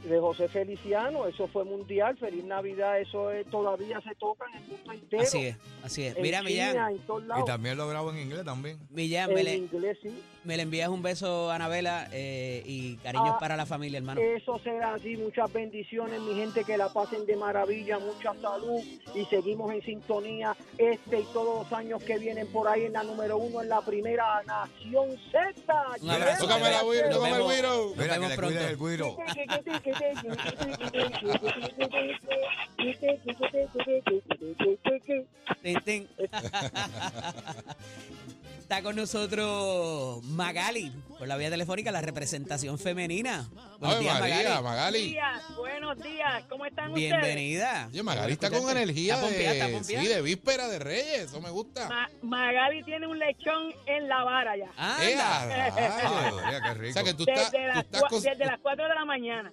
De 0.03 0.17
José 0.17 0.47
Feliciano, 0.47 1.27
eso 1.27 1.47
fue 1.49 1.65
mundial, 1.65 2.17
feliz 2.17 2.45
Navidad, 2.45 3.01
eso 3.01 3.31
es- 3.31 3.45
todavía 3.49 3.99
se 4.01 4.15
toca 4.15 4.45
en 4.53 4.61
el 4.63 4.67
mundo 4.69 4.91
entero. 4.93 5.23
Así 5.23 5.45
es, 5.47 5.55
así 5.83 6.03
es. 6.05 6.15
En 6.15 6.21
Mira, 6.21 6.37
China, 6.39 6.49
Millán, 6.71 6.91
en 6.93 6.99
todos 6.99 7.23
Y 7.41 7.45
también 7.45 7.77
lo 7.77 7.87
grabo 7.89 8.11
en 8.11 8.19
inglés 8.19 8.45
también. 8.45 8.79
Millán, 8.89 9.29
en 9.31 9.35
me 9.35 9.43
le, 9.43 9.55
inglés, 9.57 9.97
sí. 10.01 10.23
Me 10.49 10.57
le 10.57 10.63
envías 10.63 10.89
un 10.89 11.03
beso 11.03 11.51
a 11.51 11.55
Anabela 11.55 12.07
eh, 12.11 12.63
y 12.65 12.95
cariños 12.97 13.33
Ah, 13.35 13.39
para 13.39 13.55
la 13.55 13.67
familia, 13.67 13.99
hermano. 13.99 14.19
Eso 14.19 14.59
será 14.63 14.95
así, 14.95 15.15
muchas 15.15 15.53
bendiciones, 15.53 16.19
mi 16.21 16.33
gente, 16.33 16.63
que 16.63 16.75
la 16.75 16.89
pasen 16.89 17.27
de 17.27 17.35
maravilla, 17.35 17.99
mucha 17.99 18.33
salud 18.41 18.81
y 19.13 19.25
seguimos 19.25 19.71
en 19.71 19.83
sintonía 19.83 20.57
este 20.79 21.19
y 21.19 21.23
todos 21.33 21.65
los 21.69 21.73
años 21.77 22.03
que 22.03 22.17
vienen 22.17 22.47
por 22.47 22.67
ahí 22.67 22.85
en 22.85 22.93
la 22.93 23.03
número 23.03 23.37
uno, 23.37 23.61
en 23.61 23.69
la 23.69 23.81
primera 23.81 24.41
Nación 24.41 25.15
Z. 25.31 25.75
Un 26.01 26.09
abrazo. 26.09 26.45
Tócame 26.47 26.71
la 26.71 26.81
güiro, 26.81 27.09
tócame 27.11 27.35
el 27.35 27.43
güiro. 27.43 27.93
Mira, 27.95 28.19
que 28.19 28.27
le 28.27 28.35
pronto. 28.35 28.55
cuides 28.55 28.69
el 28.71 28.77
güiro. 28.77 29.17
Está 38.69 38.83
con 38.83 38.95
nosotros 38.95 40.23
Magali, 40.25 40.91
por 41.17 41.27
la 41.27 41.37
vía 41.37 41.49
telefónica, 41.49 41.91
la 41.91 42.01
representación 42.01 42.77
femenina. 42.77 43.49
Buenos 43.79 43.99
días, 43.99 44.19
María, 44.19 44.35
Magali. 44.37 44.63
Magali. 44.63 44.99
días, 45.07 45.41
buenos 45.57 45.97
días, 46.03 46.43
¿cómo 46.47 46.65
están 46.67 46.93
Bienvenida. 46.93 47.87
Oye, 47.91 48.03
Magali 48.03 48.33
está 48.33 48.51
con 48.51 48.69
energía 48.69 49.15
Está 49.15 49.25
pompeada, 49.25 49.53
está 49.53 49.65
de, 49.69 49.73
pompeada. 49.73 50.03
sí, 50.03 50.07
de 50.09 50.21
víspera 50.21 50.67
de 50.67 50.77
Reyes. 50.77 51.21
Eso 51.21 51.41
me 51.41 51.49
gusta. 51.49 51.81
ustedes? 51.85 52.21
Ma- 52.21 52.37
Magali 52.37 52.83
tiene 52.83 53.07
un 53.07 53.17
lechón 53.17 53.73
en 53.87 54.07
la 54.07 54.23
vara 54.23 54.55
ya. 54.55 54.65
¡Eh, 55.03 55.13
Anda, 55.13 55.41
a 55.41 55.45
rayos! 55.71 56.35
María, 56.43 56.61
qué 56.61 56.73
rico. 56.75 56.89
O 56.91 56.93
sea 56.93 57.03
que 57.03 57.13
tú 57.15 57.23
estás, 57.27 57.51
Desde 57.51 57.65
tú 57.65 57.67
las, 57.73 57.83
estás 57.85 58.01
cua- 58.03 58.09
co- 58.09 58.21
desde 58.21 58.45
las 58.45 58.59
4 58.61 58.87
de 58.87 58.93
la 58.93 59.05
mañana. 59.05 59.51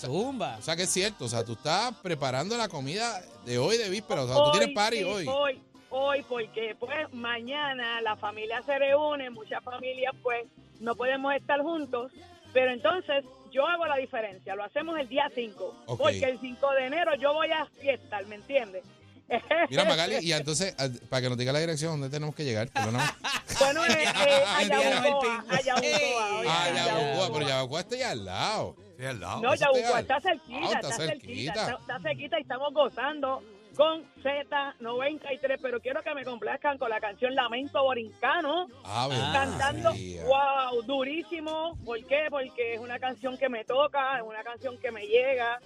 zumba. 0.00 0.56
o 0.58 0.62
sea 0.62 0.76
que 0.76 0.84
es 0.84 0.90
cierto, 0.90 1.26
o 1.26 1.28
sea, 1.28 1.44
tú 1.44 1.52
estás 1.52 1.94
preparando 2.02 2.56
la 2.56 2.68
comida 2.68 3.22
de 3.44 3.58
hoy 3.58 3.76
de 3.76 3.90
víspera, 3.90 4.22
o 4.22 4.26
sea, 4.26 4.36
tú 4.36 4.50
tienes 4.52 4.74
party 4.74 4.96
sí, 4.98 5.04
hoy. 5.04 5.26
Hoy, 5.28 5.62
hoy, 5.96 6.22
porque 6.28 6.76
pues 6.78 7.12
mañana 7.12 8.00
la 8.00 8.16
familia 8.16 8.62
se 8.64 8.78
reúne, 8.78 9.30
muchas 9.30 9.62
familias 9.64 10.12
pues 10.22 10.44
no 10.80 10.94
podemos 10.94 11.34
estar 11.34 11.60
juntos, 11.60 12.12
pero 12.52 12.70
entonces 12.72 13.24
yo 13.50 13.66
hago 13.66 13.86
la 13.86 13.96
diferencia, 13.96 14.54
lo 14.54 14.64
hacemos 14.64 14.98
el 14.98 15.08
día 15.08 15.30
5, 15.34 15.82
Ok. 15.86 15.98
porque 15.98 16.24
el 16.24 16.38
5 16.38 16.72
de 16.72 16.86
enero 16.86 17.14
yo 17.16 17.32
voy 17.32 17.50
a 17.50 17.64
fiestar, 17.80 18.26
¿me 18.26 18.34
entiendes? 18.36 18.84
Mira, 19.70 19.84
Magali, 19.84 20.18
y 20.20 20.32
entonces, 20.32 20.74
a- 20.78 20.88
para 21.08 21.22
que 21.22 21.28
nos 21.30 21.38
diga 21.38 21.52
la 21.52 21.58
dirección, 21.58 21.92
¿dónde 22.00 22.10
tenemos 22.14 22.34
que 22.34 22.44
llegar? 22.44 22.68
Perdóname. 22.68 23.04
Bueno, 23.58 23.86
eh, 23.86 23.88
eh, 24.04 24.42
Ah, 24.46 24.58
a 24.58 25.60
Yabucoa, 25.62 26.70
Yabucoa. 26.74 27.32
pero 27.32 27.48
Yabucoa 27.48 27.80
está 27.80 27.94
allá 27.94 28.10
al 28.10 28.24
lado. 28.24 28.76
Sí, 28.98 29.04
al 29.04 29.20
lado. 29.20 29.40
No, 29.40 29.54
Eso 29.54 29.64
Yabucoa 29.64 30.00
está- 30.00 30.16
está 30.18 30.20
cerquita, 30.20 30.58
Ah, 30.62 30.80
está 30.80 30.96
cerquita, 30.96 31.70
está 31.80 32.00
cerquita 32.00 32.38
y 32.38 32.42
estamos 32.42 32.74
gozando 32.74 33.42
con 33.76 34.04
Z93, 34.22 35.58
pero 35.60 35.80
quiero 35.80 36.02
que 36.02 36.14
me 36.14 36.24
complazcan 36.24 36.78
con 36.78 36.88
la 36.90 37.00
canción 37.00 37.34
Lamento 37.34 37.82
Borincano, 37.82 38.66
Ah, 38.84 39.08
cantando, 39.32 39.90
wow, 40.26 40.82
durísimo, 40.82 41.76
¿por 41.84 42.02
qué? 42.04 42.26
Porque 42.30 42.74
es 42.74 42.80
una 42.80 42.98
canción 42.98 43.36
que 43.36 43.48
me 43.48 43.64
toca, 43.64 44.16
es 44.18 44.22
una 44.22 44.42
canción 44.42 44.78
que 44.78 44.90
me 44.90 45.06
llega, 45.06 45.60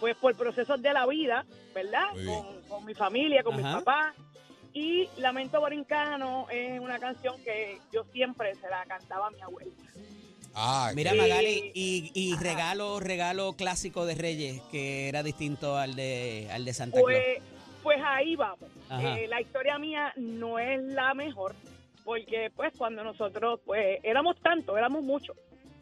pues 0.00 0.16
por 0.16 0.36
procesos 0.36 0.80
de 0.80 0.92
la 0.92 1.06
vida, 1.06 1.44
¿verdad? 1.74 2.06
Con, 2.24 2.62
con 2.68 2.84
mi 2.84 2.94
familia, 2.94 3.42
con 3.42 3.54
Ajá. 3.54 3.62
mis 3.62 3.72
papás. 3.84 4.14
Y 4.72 5.08
Lamento 5.18 5.58
Borincano 5.58 6.46
es 6.50 6.78
una 6.80 6.98
canción 6.98 7.42
que 7.42 7.78
yo 7.92 8.04
siempre 8.12 8.54
se 8.56 8.68
la 8.68 8.84
cantaba 8.86 9.28
a 9.28 9.30
mi 9.30 9.40
abuela. 9.40 9.72
Ah, 10.54 10.90
Mira, 10.94 11.12
Magali, 11.14 11.70
y, 11.74 12.10
y 12.14 12.34
regalo, 12.36 12.98
regalo 13.00 13.54
clásico 13.56 14.06
de 14.06 14.14
Reyes, 14.14 14.62
que 14.70 15.08
era 15.08 15.22
distinto 15.22 15.76
al 15.76 15.96
de, 15.96 16.48
al 16.52 16.64
de 16.64 16.72
Santa 16.74 17.00
Claus. 17.02 17.10
Pues, 17.12 17.55
pues 17.86 18.02
ahí 18.04 18.34
vamos. 18.34 18.68
Eh, 19.00 19.28
la 19.28 19.40
historia 19.40 19.78
mía 19.78 20.12
no 20.16 20.58
es 20.58 20.82
la 20.82 21.14
mejor, 21.14 21.54
porque 22.04 22.50
pues 22.56 22.72
cuando 22.76 23.04
nosotros 23.04 23.60
pues 23.64 24.00
éramos 24.02 24.36
tantos, 24.40 24.76
éramos 24.76 25.04
muchos. 25.04 25.36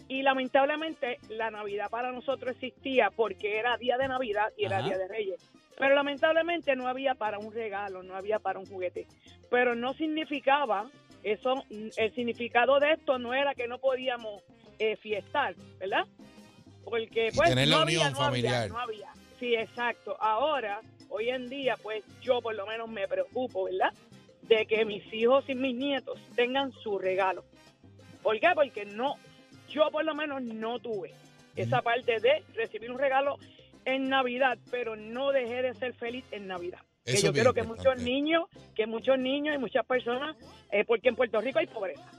Y 0.07 0.21
lamentablemente 0.21 1.19
la 1.31 1.51
Navidad 1.51 1.89
para 1.89 2.13
nosotros 2.13 2.57
existía 2.57 3.09
porque 3.11 3.57
era 3.59 3.79
día 3.79 3.97
de 3.97 4.07
Navidad 4.07 4.53
y 4.59 4.67
era 4.67 4.81
Ajá. 4.81 4.89
día 4.89 4.99
de 4.99 5.09
Reyes. 5.09 5.51
Pero 5.79 5.95
lamentablemente 5.95 6.77
no 6.77 6.89
había 6.89 7.15
para 7.15 7.39
un 7.39 7.55
regalo, 7.55 8.03
no 8.03 8.15
había 8.15 8.39
para 8.39 8.59
un 8.59 8.67
juguete. 8.67 9.07
Pero 9.51 9.75
no 9.75 9.95
significaba, 9.95 10.91
eso, 11.23 11.65
el 11.71 12.15
significado 12.15 12.81
de 12.81 12.93
esto 12.93 13.19
no 13.19 13.33
era 13.33 13.55
que 13.55 13.67
no 13.67 13.79
podíamos 13.79 14.43
eh, 14.79 14.97
fiestar, 14.97 15.55
¿verdad? 15.79 16.05
Porque 16.85 17.29
Y 17.29 17.35
pues 17.35 17.49
tener 17.49 17.69
la 17.69 17.77
no 17.79 17.83
unión 17.85 18.13
no 18.13 18.19
familiar. 18.19 18.55
había, 18.65 18.69
no 18.75 18.79
había. 18.79 19.09
Sí, 19.41 19.55
exacto. 19.55 20.19
Ahora, 20.21 20.81
hoy 21.15 21.31
en 21.31 21.49
día, 21.49 21.77
pues 21.81 22.05
yo 22.21 22.43
por 22.43 22.55
lo 22.55 22.67
menos 22.67 22.89
me 22.89 23.07
preocupo, 23.07 23.65
¿verdad? 23.65 23.93
De 24.43 24.67
que 24.67 24.85
mis 24.85 25.13
hijos 25.15 25.45
y 25.49 25.55
mis 25.55 25.75
nietos 25.77 26.21
tengan 26.35 26.73
su 26.73 26.99
regalo. 26.99 27.45
¿Por 28.23 28.39
qué? 28.41 28.49
Porque 28.55 28.85
no, 28.85 29.15
yo 29.69 29.91
por 29.93 30.05
lo 30.05 30.15
menos 30.15 30.43
no 30.43 30.81
tuve 30.81 31.13
esa 31.55 31.83
parte 31.83 32.19
de 32.19 32.43
recibir 32.55 32.91
un 32.91 32.99
regalo 32.99 33.39
en 33.85 34.09
Navidad, 34.09 34.59
pero 34.71 34.97
no 34.97 35.31
dejé 35.31 35.63
de 35.63 35.75
ser 35.75 35.95
feliz 35.95 36.25
en 36.33 36.49
Navidad. 36.49 36.81
que 37.05 37.21
yo 37.21 37.33
creo 37.33 37.55
que 37.55 37.63
muchos 37.63 37.97
niños, 38.03 38.45
que 38.75 38.87
muchos 38.87 39.19
niños 39.19 39.55
y 39.55 39.59
muchas 39.59 39.87
personas, 39.87 40.37
eh, 40.73 40.85
porque 40.85 41.11
en 41.11 41.17
Puerto 41.17 41.41
Rico 41.41 41.61
hay 41.61 41.67
pobreza. 41.67 42.11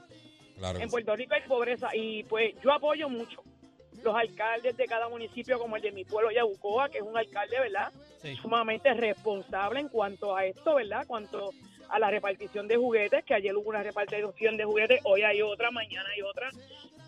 Claro. 0.56 0.78
En 0.78 0.88
Puerto 0.88 1.14
Rico 1.14 1.34
hay 1.34 1.42
pobreza 1.46 1.94
y 1.94 2.22
pues 2.24 2.54
yo 2.62 2.72
apoyo 2.72 3.10
mucho 3.10 3.42
los 4.06 4.14
alcaldes 4.16 4.76
de 4.76 4.86
cada 4.86 5.08
municipio, 5.08 5.58
como 5.58 5.76
el 5.76 5.82
de 5.82 5.92
mi 5.92 6.04
pueblo, 6.04 6.30
Yabucoa, 6.30 6.88
que 6.88 6.98
es 6.98 7.04
un 7.04 7.16
alcalde, 7.16 7.60
¿verdad? 7.60 7.92
Sí. 8.22 8.34
Sumamente 8.36 8.92
responsable 8.94 9.80
en 9.80 9.88
cuanto 9.88 10.34
a 10.34 10.44
esto, 10.46 10.76
¿verdad? 10.76 11.06
Cuanto 11.06 11.50
a 11.88 11.98
la 11.98 12.10
repartición 12.10 12.66
de 12.68 12.76
juguetes, 12.76 13.24
que 13.24 13.34
ayer 13.34 13.54
hubo 13.56 13.68
una 13.68 13.82
repartición 13.82 14.56
de 14.56 14.64
juguetes, 14.64 15.00
hoy 15.04 15.22
hay 15.22 15.42
otra, 15.42 15.70
mañana 15.70 16.08
hay 16.14 16.22
otra. 16.22 16.48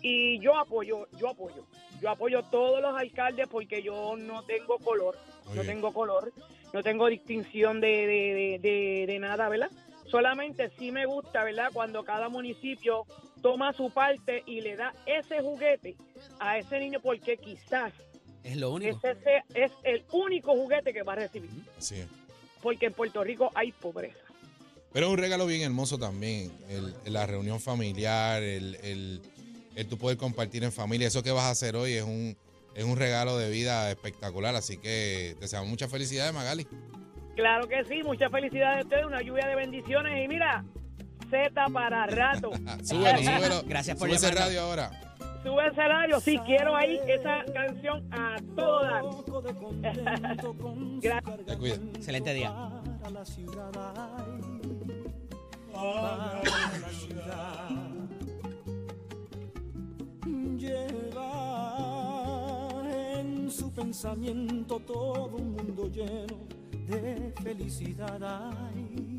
Y 0.01 0.39
yo 0.39 0.55
apoyo, 0.57 1.07
yo 1.17 1.29
apoyo. 1.29 1.65
Yo 2.01 2.09
apoyo 2.09 2.43
todos 2.43 2.81
los 2.81 2.97
alcaldes 2.97 3.47
porque 3.49 3.81
yo 3.81 4.15
no 4.17 4.43
tengo 4.43 4.77
color, 4.77 5.17
Muy 5.47 5.55
no 5.55 5.61
bien. 5.63 5.75
tengo 5.75 5.91
color. 5.93 6.31
no 6.71 6.83
tengo 6.83 7.07
distinción 7.07 7.81
de, 7.81 7.87
de, 8.07 8.33
de- 8.33 8.59
de- 8.59 9.05
de 9.07 9.19
nada, 9.19 9.49
¿verdad? 9.49 9.69
Solamente 10.05 10.69
sí 10.77 10.91
me 10.91 11.05
gusta, 11.05 11.43
¿verdad? 11.43 11.69
Cuando 11.73 12.03
cada 12.03 12.29
municipio 12.29 13.05
toma 13.41 13.73
su 13.73 13.89
parte 13.91 14.43
y 14.45 14.61
le 14.61 14.75
da 14.75 14.93
ese 15.05 15.41
juguete 15.41 15.95
a 16.39 16.57
ese 16.57 16.79
niño 16.79 16.99
porque 17.01 17.37
quizás 17.37 17.93
Es 18.43 18.57
lo 18.57 18.71
único. 18.71 18.97
ese 18.97 19.19
sea- 19.21 19.43
es 19.53 19.71
el 19.83 20.03
único 20.11 20.53
juguete 20.55 20.93
que 20.93 21.03
va 21.03 21.13
a 21.13 21.17
recibir. 21.17 21.49
Sí. 21.77 22.03
Porque 22.61 22.87
en 22.87 22.93
Puerto 22.93 23.23
Rico 23.23 23.51
hay 23.55 23.71
pobreza. 23.71 24.19
Pero 24.91 25.05
es 25.07 25.11
un 25.13 25.17
regalo 25.19 25.45
bien 25.45 25.61
hermoso 25.61 25.97
también. 25.97 26.51
El, 26.69 26.93
el- 27.05 27.13
la 27.13 27.25
reunión 27.25 27.59
familiar, 27.59 28.41
el, 28.43 28.75
el, 28.81 29.21
el 29.75 29.87
tú 29.87 29.97
poder 29.97 30.17
compartir 30.17 30.63
en 30.63 30.71
familia. 30.71 31.07
Eso 31.07 31.21
que 31.23 31.31
vas 31.31 31.45
a 31.45 31.51
hacer 31.51 31.75
hoy 31.75 31.93
es 31.93 32.03
un, 32.03 32.35
es 32.75 32.83
un 32.83 32.97
regalo 32.97 33.37
de 33.37 33.49
vida 33.49 33.89
espectacular. 33.91 34.55
Así 34.55 34.77
que 34.77 35.35
deseamos 35.39 35.69
muchas 35.69 35.89
felicidades, 35.91 36.33
Magali. 36.33 36.65
Claro 37.35 37.67
que 37.69 37.85
sí, 37.85 38.03
muchas 38.03 38.31
felicidades 38.31 38.79
a 38.79 38.83
ustedes, 38.83 39.05
una 39.05 39.21
lluvia 39.21 39.47
de 39.47 39.55
bendiciones 39.55 40.25
y 40.25 40.27
mira, 40.27 40.65
Z 41.29 41.51
para 41.73 42.05
rato. 42.07 42.51
Súbelo, 42.83 43.19
súbelo. 43.23 43.63
Gracias 43.67 43.97
por 43.97 44.07
Sube 44.07 44.15
ese 44.17 44.27
llamarnos. 44.27 44.47
radio 44.47 44.61
ahora. 44.61 44.91
Sube 45.43 45.65
el 45.67 45.75
salario, 45.75 46.19
sí, 46.19 46.37
quiero 46.45 46.75
ahí 46.75 46.99
esa 47.07 47.43
canción 47.53 48.05
a 48.11 48.35
todo 48.55 48.81
dar. 48.83 49.03
Gracias. 51.01 51.45
Te 51.45 51.57
cuida. 51.57 51.75
Excelente 51.75 52.33
día. 52.33 52.51
Para 53.01 53.11
la 53.11 53.25
ciudad 53.25 53.71
para 53.71 53.93
la 56.79 56.89
ciudad. 56.89 57.69
Lleva 61.89 62.83
en 63.19 63.49
su 63.49 63.71
pensamiento 63.71 64.79
todo 64.79 65.27
un 65.37 65.53
mundo 65.55 65.89
lleno 65.89 66.37
de 66.87 67.33
felicidad, 67.41 68.21
ay, 68.21 69.15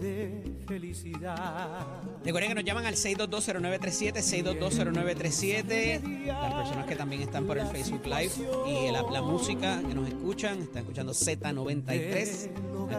de 0.00 0.42
felicidad. 0.66 1.86
Recuerden 2.24 2.50
que 2.50 2.54
nos 2.54 2.64
llaman 2.64 2.86
al 2.86 2.94
6220937, 2.94 4.22
6220937. 4.22 6.26
Las 6.26 6.54
personas 6.54 6.86
que 6.86 6.96
también 6.96 7.22
están 7.22 7.46
por 7.46 7.58
el 7.58 7.66
Facebook 7.66 8.02
Live 8.04 8.32
y 8.66 8.90
la, 8.90 9.02
la 9.02 9.22
música 9.22 9.80
que 9.86 9.94
nos 9.94 10.08
escuchan, 10.08 10.62
están 10.62 10.82
escuchando 10.82 11.12
Z93 11.12 12.50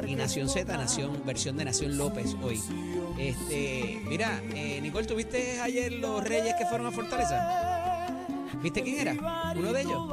y 0.08 0.16
Nación 0.16 0.50
Z, 0.50 0.78
Nación, 0.78 1.22
versión 1.26 1.58
de 1.58 1.66
Nación 1.66 1.98
López 1.98 2.36
hoy. 2.42 2.60
Este, 3.18 4.02
mira, 4.08 4.42
eh, 4.54 4.80
Nicole, 4.82 5.06
¿tuviste 5.06 5.60
ayer 5.60 5.92
los 5.94 6.24
Reyes 6.24 6.56
que 6.58 6.66
fueron 6.66 6.88
a 6.88 6.92
Fortaleza? 6.92 8.08
¿Viste 8.62 8.84
quién 8.84 9.00
era? 9.00 9.54
Uno 9.56 9.74
de 9.74 9.82
ellos. 9.82 10.10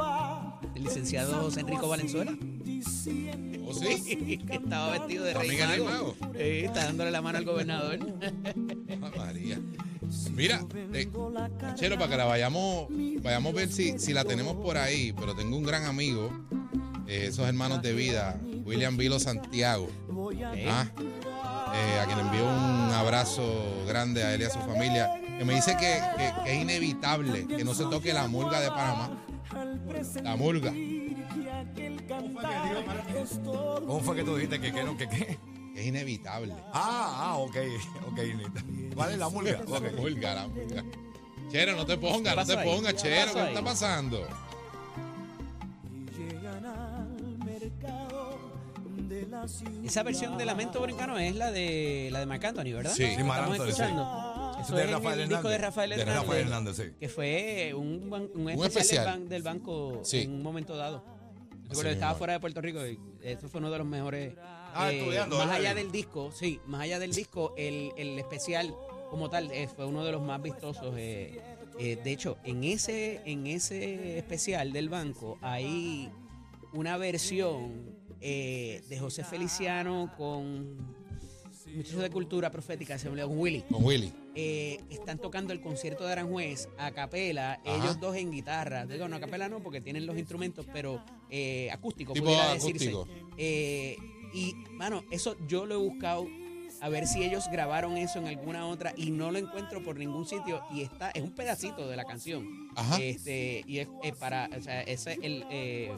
El 0.75 0.85
licenciado 0.85 1.43
José 1.43 1.61
Enrico 1.61 1.89
Valenzuela. 1.89 2.37
¿O 3.79 3.83
sí? 3.83 4.39
que 4.49 4.55
estaba 4.55 4.91
vestido 4.99 5.25
de 5.25 5.35
rey 5.35 5.59
mago. 5.59 5.85
mago. 5.85 6.17
Sí, 6.35 6.43
está 6.65 6.85
dándole 6.85 7.11
la 7.11 7.23
mano 7.23 7.39
al 7.39 7.45
gobernador. 7.45 7.99
Ah, 9.01 9.11
María. 9.17 9.61
Mira, 10.33 10.65
eh, 10.95 11.09
Chero, 11.75 11.97
para 11.99 12.11
que 12.11 12.17
la 12.17 12.25
vayamos, 12.25 12.89
vayamos 13.23 13.53
a 13.53 13.57
ver 13.57 13.69
si, 13.71 13.99
si 13.99 14.13
la 14.13 14.25
tenemos 14.25 14.57
por 14.57 14.77
ahí, 14.77 15.13
pero 15.13 15.37
tengo 15.37 15.57
un 15.57 15.63
gran 15.63 15.85
amigo, 15.85 16.31
eh, 17.07 17.27
esos 17.29 17.47
hermanos 17.47 17.81
de 17.83 17.93
vida, 17.93 18.41
William 18.65 18.97
Vilo 18.97 19.21
Santiago, 19.21 19.89
ah, 20.67 20.87
eh, 21.75 22.01
a 22.01 22.07
quien 22.07 22.19
envío 22.19 22.45
un 22.45 22.91
abrazo 22.93 23.85
grande 23.87 24.25
a 24.25 24.35
él 24.35 24.41
y 24.41 24.45
a 24.45 24.51
su 24.51 24.59
familia, 24.61 25.11
que 25.39 25.45
me 25.45 25.55
dice 25.55 25.77
que, 25.79 26.01
que- 26.17 26.33
que 26.45 26.57
es 26.57 26.63
inevitable 26.63 27.47
que 27.47 27.63
no 27.65 27.75
se 27.75 27.85
toque 27.85 28.13
la 28.13 28.27
murga 28.27 28.61
de 28.61 28.69
Panamá. 28.69 29.11
La 30.23 30.37
murga. 30.37 30.73
¿Cómo 33.87 34.01
fue 34.01 34.17
que 34.17 34.25
tú 34.25 34.35
dijiste 34.37 34.61
que 34.61 34.73
qué 34.73 34.83
no, 34.85 34.97
que 34.97 35.09
qué? 35.09 35.39
Es 35.77 35.87
inevitable. 35.87 36.55
Ah, 36.73 37.15
ah, 37.33 37.37
ok, 37.39 37.57
ok, 38.11 38.19
Nita. 38.37 38.65
¿Cuál 38.95 39.13
es 39.13 39.19
la 39.19 39.29
mulga? 39.29 39.61
La 39.69 39.81
la 39.81 39.91
murga. 39.93 40.47
Chero, 41.51 41.77
no 41.77 41.87
te 41.87 41.97
pongas, 41.97 42.35
no 42.37 42.45
te 42.45 42.57
pongas, 42.65 42.95
¿Qué 42.95 43.01
Chero, 43.01 43.33
¿qué 43.35 43.49
está 43.49 43.63
pasando? 43.63 44.27
Llegan 46.19 46.67
al 46.67 47.39
mercado 47.45 48.39
de 49.09 49.27
la 49.29 49.47
ciudad. 49.49 49.85
Esa 49.85 50.03
versión 50.03 50.37
de 50.37 50.45
Lamento 50.45 50.81
Brincano 50.83 51.17
es 51.19 51.35
la 51.37 51.51
de 51.53 52.09
la 52.11 52.19
de 52.21 52.27
Marc 52.27 52.45
Anthony, 52.45 52.73
¿verdad? 52.75 52.93
Sí. 52.93 53.07
Sí, 53.17 53.23
Marc 53.23 53.49
Estamos 53.51 53.53
Anthony, 53.53 53.65
sí. 53.65 53.71
escuchando. 53.71 54.57
Eso 54.61 54.75
de 54.75 54.85
es 54.85 54.91
Rafael 54.91 55.21
el 55.21 55.29
disco 55.29 55.49
de 55.49 55.55
Hernández. 55.55 55.61
Rafael 55.77 55.91
De 55.91 55.97
Hernández. 56.01 56.21
Rafael 56.23 56.43
Hernández, 56.43 56.77
sí. 56.77 56.83
Que 56.99 57.09
fue 57.09 57.73
un, 57.75 58.13
un 58.13 58.13
Un 58.43 58.51
especial, 58.51 58.67
especial. 58.67 59.05
Del, 59.05 59.23
ban- 59.23 59.29
del 59.29 59.43
banco 59.43 60.01
Sí. 60.03 60.23
en 60.23 60.33
un 60.33 60.43
momento 60.43 60.77
dado. 60.77 61.05
Recuerdo 61.69 61.91
estaba 61.91 62.15
fuera 62.15 62.33
de 62.35 62.41
Puerto 62.41 62.61
Rico 62.61 62.87
y 62.87 62.99
eso 63.23 63.49
fue 63.49 63.61
uno 63.61 63.71
de 63.71 63.79
los 63.79 63.87
mejores. 63.87 64.35
Ah, 64.75 64.91
eh, 64.93 64.99
estudiando, 64.99 65.37
más 65.39 65.49
allá 65.51 65.75
del 65.75 65.91
disco, 65.91 66.31
sí, 66.33 66.61
más 66.67 66.83
allá 66.83 66.99
del 66.99 67.13
disco, 67.13 67.55
el, 67.57 67.93
el 67.97 68.19
especial 68.19 68.75
como 69.11 69.29
tal 69.31 69.51
eh, 69.51 69.69
fue 69.69 69.87
uno 69.87 70.05
de 70.05 70.13
los 70.13 70.23
más 70.23 70.41
vistosos. 70.43 70.95
eh, 70.97 71.41
eh, 71.79 71.97
de 72.03 72.13
hecho, 72.13 72.39
en 72.45 72.65
ese, 72.65 73.23
en 73.25 73.47
ese 73.47 74.19
especial 74.19 74.73
del 74.73 74.89
banco 74.89 75.39
hay 75.43 76.11
una 76.73 76.97
versión 76.97 77.97
eh, 78.21 78.83
de 78.89 78.99
José 78.99 79.23
Feliciano 79.25 80.13
con 80.17 80.97
muchachos 81.79 82.03
de 82.03 82.11
cultura 82.11 82.51
profética, 82.51 82.99
se 82.99 83.09
olvidó, 83.09 83.29
con 83.29 83.39
Willy. 83.39 83.63
Con 83.63 83.85
Willy. 83.85 84.13
Eh, 84.35 84.81
están 84.91 85.19
tocando 85.19 85.53
el 85.53 85.61
concierto 85.61 86.05
de 86.05 86.13
Aranjuez 86.13 86.69
a 86.77 86.91
capela, 86.91 87.55
Ajá. 87.65 87.77
ellos 87.77 88.01
dos 88.01 88.17
en 88.17 88.31
guitarra. 88.31 88.85
Digo, 88.87 89.09
no, 89.09 89.17
a 89.17 89.21
capela 89.21 89.49
no, 89.49 89.61
porque 89.63 89.81
tienen 89.81 90.05
los 90.07 90.19
instrumentos, 90.19 90.67
pero 90.73 91.03
eh, 91.31 91.71
acústico, 91.73 92.13
Tipo 92.13 92.31
decirse. 92.31 92.91
acústico. 92.91 93.09
Eh, 93.37 93.97
y, 94.35 94.55
mano, 94.73 95.05
eso 95.11 95.37
yo 95.47 95.65
lo 95.67 95.75
he 95.77 95.79
buscado 95.79 96.27
a 96.81 96.89
ver 96.89 97.07
si 97.07 97.25
ellos 97.25 97.45
grabaron 97.51 97.97
eso 97.97 98.19
en 98.19 98.27
alguna 98.29 98.67
otra 98.67 98.93
y 98.97 99.11
no 99.11 99.31
lo 99.31 99.39
encuentro 99.39 99.83
por 99.83 99.97
ningún 99.97 100.27
sitio 100.27 100.63
y 100.73 100.83
está 100.83 101.11
es 101.11 101.23
un 101.23 101.33
pedacito 101.33 101.89
de 101.89 101.97
la 101.97 102.05
canción 102.05 102.71
Ajá. 102.77 103.03
este 103.03 103.65
y 103.67 103.79
es, 103.79 103.89
es 104.05 104.15
para 104.15 104.49
o 104.57 104.63
sea 104.63 104.83
ese 104.83 105.15
es 105.15 105.19
el 105.23 105.45
eh, 105.51 105.93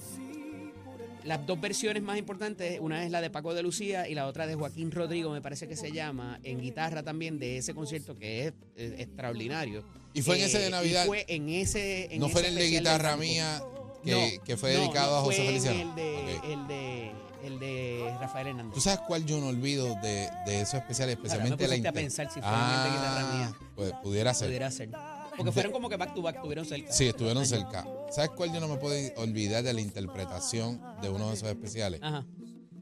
las 1.25 1.47
dos 1.47 1.61
versiones 1.61 2.03
más 2.03 2.19
importantes 2.19 2.79
una 2.81 3.05
es 3.05 3.11
la 3.11 3.21
de 3.21 3.31
Paco 3.31 3.55
de 3.55 3.63
Lucía 3.63 4.09
y 4.09 4.15
la 4.15 4.27
otra 4.27 4.47
de 4.47 4.55
Joaquín 4.55 4.91
Rodrigo 4.91 5.31
me 5.31 5.41
parece 5.43 5.69
que 5.69 5.77
se 5.77 5.93
llama 5.93 6.41
en 6.43 6.61
guitarra 6.61 7.03
también 7.03 7.39
de 7.39 7.59
ese 7.59 7.75
concierto 7.75 8.15
que 8.17 8.47
es 8.49 8.53
eh, 8.77 8.95
extraordinario 8.99 9.85
¿Y 10.15 10.23
fue 10.23 10.39
en 10.39 10.45
ese 10.45 10.59
de 10.59 10.69
y 10.69 10.71
Navidad? 10.71 11.07
fue 11.07 11.25
en 11.29 11.49
ese 11.49 12.13
en 12.15 12.21
¿No 12.21 12.29
fue 12.29 12.41
ese 12.41 12.51
el 12.51 12.55
de 12.57 12.69
guitarra 12.69 13.17
mía 13.17 13.63
que, 14.05 14.11
No, 14.39 14.45
que 14.45 14.57
fue 14.57 14.75
no, 14.75 14.81
dedicado 14.81 15.13
no, 15.13 15.19
a 15.19 15.21
José 15.23 15.37
fue 15.37 15.45
en 15.57 15.63
Feliciano? 15.63 15.91
el 15.91 15.95
de, 15.97 16.37
Ok. 16.39 16.45
el 16.45 16.67
de 16.69 17.13
el 17.43 17.59
de 17.59 18.15
Rafael 18.21 18.49
Hernández 18.49 18.75
¿Tú 18.75 18.81
sabes 18.83 19.01
cuál 19.07 19.25
yo 19.25 19.41
no 19.41 19.47
olvido 19.49 19.87
de, 20.03 20.29
de 20.47 20.61
esos 20.61 20.75
especiales? 20.75 21.17
Especialmente 21.17 21.65
Ahora 21.65 21.77
me 21.77 21.83
la 21.83 21.83
pusiste 21.83 21.89
a 21.89 21.91
inter- 21.91 22.03
pensar 22.03 22.27
si 22.33 22.41
fue 22.41 22.49
en 22.51 22.55
el 22.55 22.83
de 22.85 22.91
guitarra 22.99 23.35
mía. 23.35 23.53
Pues 23.77 23.93
pudiera 24.03 24.35
ser. 24.35 24.49
pudiera 24.49 24.71
ser 24.71 24.91
porque 25.37 25.53
fueron 25.53 25.73
como 25.73 25.89
que 25.89 25.97
back 25.97 26.15
to 26.15 26.23
back 26.23 26.37
estuvieron 26.37 26.65
cerca 26.65 26.93
Sí, 26.93 27.09
estuvieron 27.09 27.47
cerca. 27.47 27.87
¿Sabes 28.11 28.31
cuál 28.31 28.53
yo 28.53 28.61
no 28.61 28.69
me 28.69 28.77
puedo 28.77 28.95
olvidar 29.17 29.63
de 29.63 29.73
la 29.73 29.81
interpretación 29.81 30.81
de 31.03 31.09
uno 31.09 31.29
de 31.29 31.35
esos 31.35 31.49
especiales? 31.49 32.01
ajá 32.03 32.27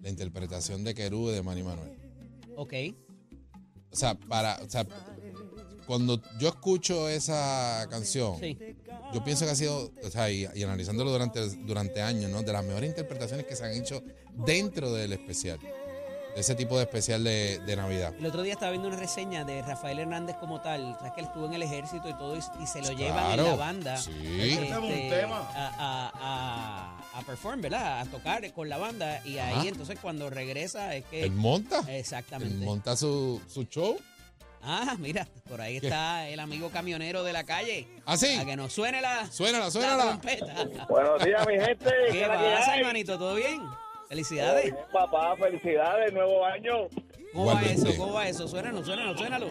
La 0.02 0.08
interpretación 0.08 0.84
de 0.84 0.94
Querube 0.94 1.32
de 1.32 1.42
Manny 1.42 1.62
Manuel. 1.62 1.98
ok 2.56 2.74
O 3.92 3.96
sea, 3.96 4.14
para, 4.14 4.60
o 4.62 4.68
sea, 4.68 4.86
cuando 5.86 6.20
yo 6.38 6.48
escucho 6.48 7.08
esa 7.08 7.86
canción, 7.90 8.38
sí 8.38 8.58
yo 9.12 9.24
pienso 9.24 9.46
que 9.46 9.52
ha 9.52 9.54
sido, 9.54 9.90
o 10.02 10.10
sea, 10.10 10.30
y, 10.30 10.46
y 10.54 10.62
analizándolo 10.62 11.10
durante, 11.10 11.40
durante 11.64 12.02
años, 12.02 12.30
¿no? 12.30 12.42
De 12.42 12.52
las 12.52 12.64
mejores 12.64 12.90
interpretaciones 12.90 13.46
que 13.46 13.56
se 13.56 13.64
han 13.64 13.72
hecho 13.72 14.02
dentro 14.34 14.92
del 14.92 15.12
especial. 15.14 15.58
Ese 16.38 16.54
tipo 16.54 16.76
de 16.76 16.84
especial 16.84 17.24
de, 17.24 17.58
de 17.58 17.76
Navidad. 17.76 18.12
El 18.18 18.26
otro 18.26 18.42
día 18.42 18.52
estaba 18.52 18.70
viendo 18.70 18.88
una 18.88 18.96
reseña 18.96 19.44
de 19.44 19.60
Rafael 19.62 19.98
Hernández 19.98 20.36
como 20.36 20.60
tal, 20.60 20.94
sabes 20.98 21.12
que 21.12 21.20
él 21.20 21.26
estuvo 21.26 21.46
en 21.46 21.54
el 21.54 21.62
ejército 21.62 22.08
y 22.08 22.14
todo 22.14 22.36
y, 22.36 22.40
y 22.62 22.66
se 22.66 22.80
lo 22.80 22.92
llevan 22.92 23.24
Claro, 23.26 23.42
en 23.44 23.50
la 23.50 23.56
banda 23.56 23.96
sí. 23.96 24.12
este, 24.40 24.64
Tenemos 24.66 24.90
un 24.90 25.08
tema. 25.08 25.38
A, 25.54 25.72
a, 25.78 26.12
a, 27.12 27.18
a 27.18 27.22
perform, 27.22 27.60
¿verdad? 27.60 28.00
A 28.00 28.04
tocar 28.06 28.52
con 28.52 28.68
la 28.68 28.76
banda 28.78 29.20
y 29.24 29.38
ahí 29.38 29.52
Ajá. 29.54 29.68
entonces 29.68 29.98
cuando 30.00 30.30
regresa 30.30 30.94
es 30.94 31.04
que 31.06 31.24
Él 31.24 31.32
monta. 31.32 31.80
exactamente. 31.88 32.54
Él 32.54 32.60
monta 32.60 32.96
su, 32.96 33.40
su 33.48 33.64
show. 33.64 33.98
Ah, 34.62 34.96
mira, 34.98 35.26
por 35.48 35.60
ahí 35.60 35.76
está 35.76 36.28
el 36.28 36.40
amigo 36.40 36.70
camionero 36.70 37.22
de 37.24 37.32
la 37.32 37.44
calle. 37.44 37.86
¿Ah, 38.06 38.16
sí? 38.16 38.34
A 38.36 38.44
que 38.44 38.56
nos 38.56 38.72
suene 38.72 39.00
la, 39.00 39.30
Suénala, 39.30 39.66
la 39.66 39.70
suénala. 39.70 40.02
trompeta. 40.04 40.86
Buenos 40.88 41.24
días, 41.24 41.46
mi 41.46 41.54
gente. 41.54 41.90
¿Qué 42.12 42.26
la 42.26 42.38
que 42.38 42.50
pasa, 42.56 42.76
hermanito? 42.76 43.16
¿Todo 43.18 43.34
bien? 43.36 43.60
Felicidades. 44.08 44.64
Bien, 44.64 44.76
papá, 44.92 45.36
felicidades, 45.36 46.12
nuevo 46.12 46.44
año. 46.44 46.88
¿Cómo 47.32 47.46
va 47.46 47.62
eso? 47.62 47.96
¿Cómo 47.96 48.12
va 48.14 48.28
eso? 48.28 48.48
Suénalo, 48.48 48.84
suénalo, 48.84 49.16
suénalo. 49.16 49.46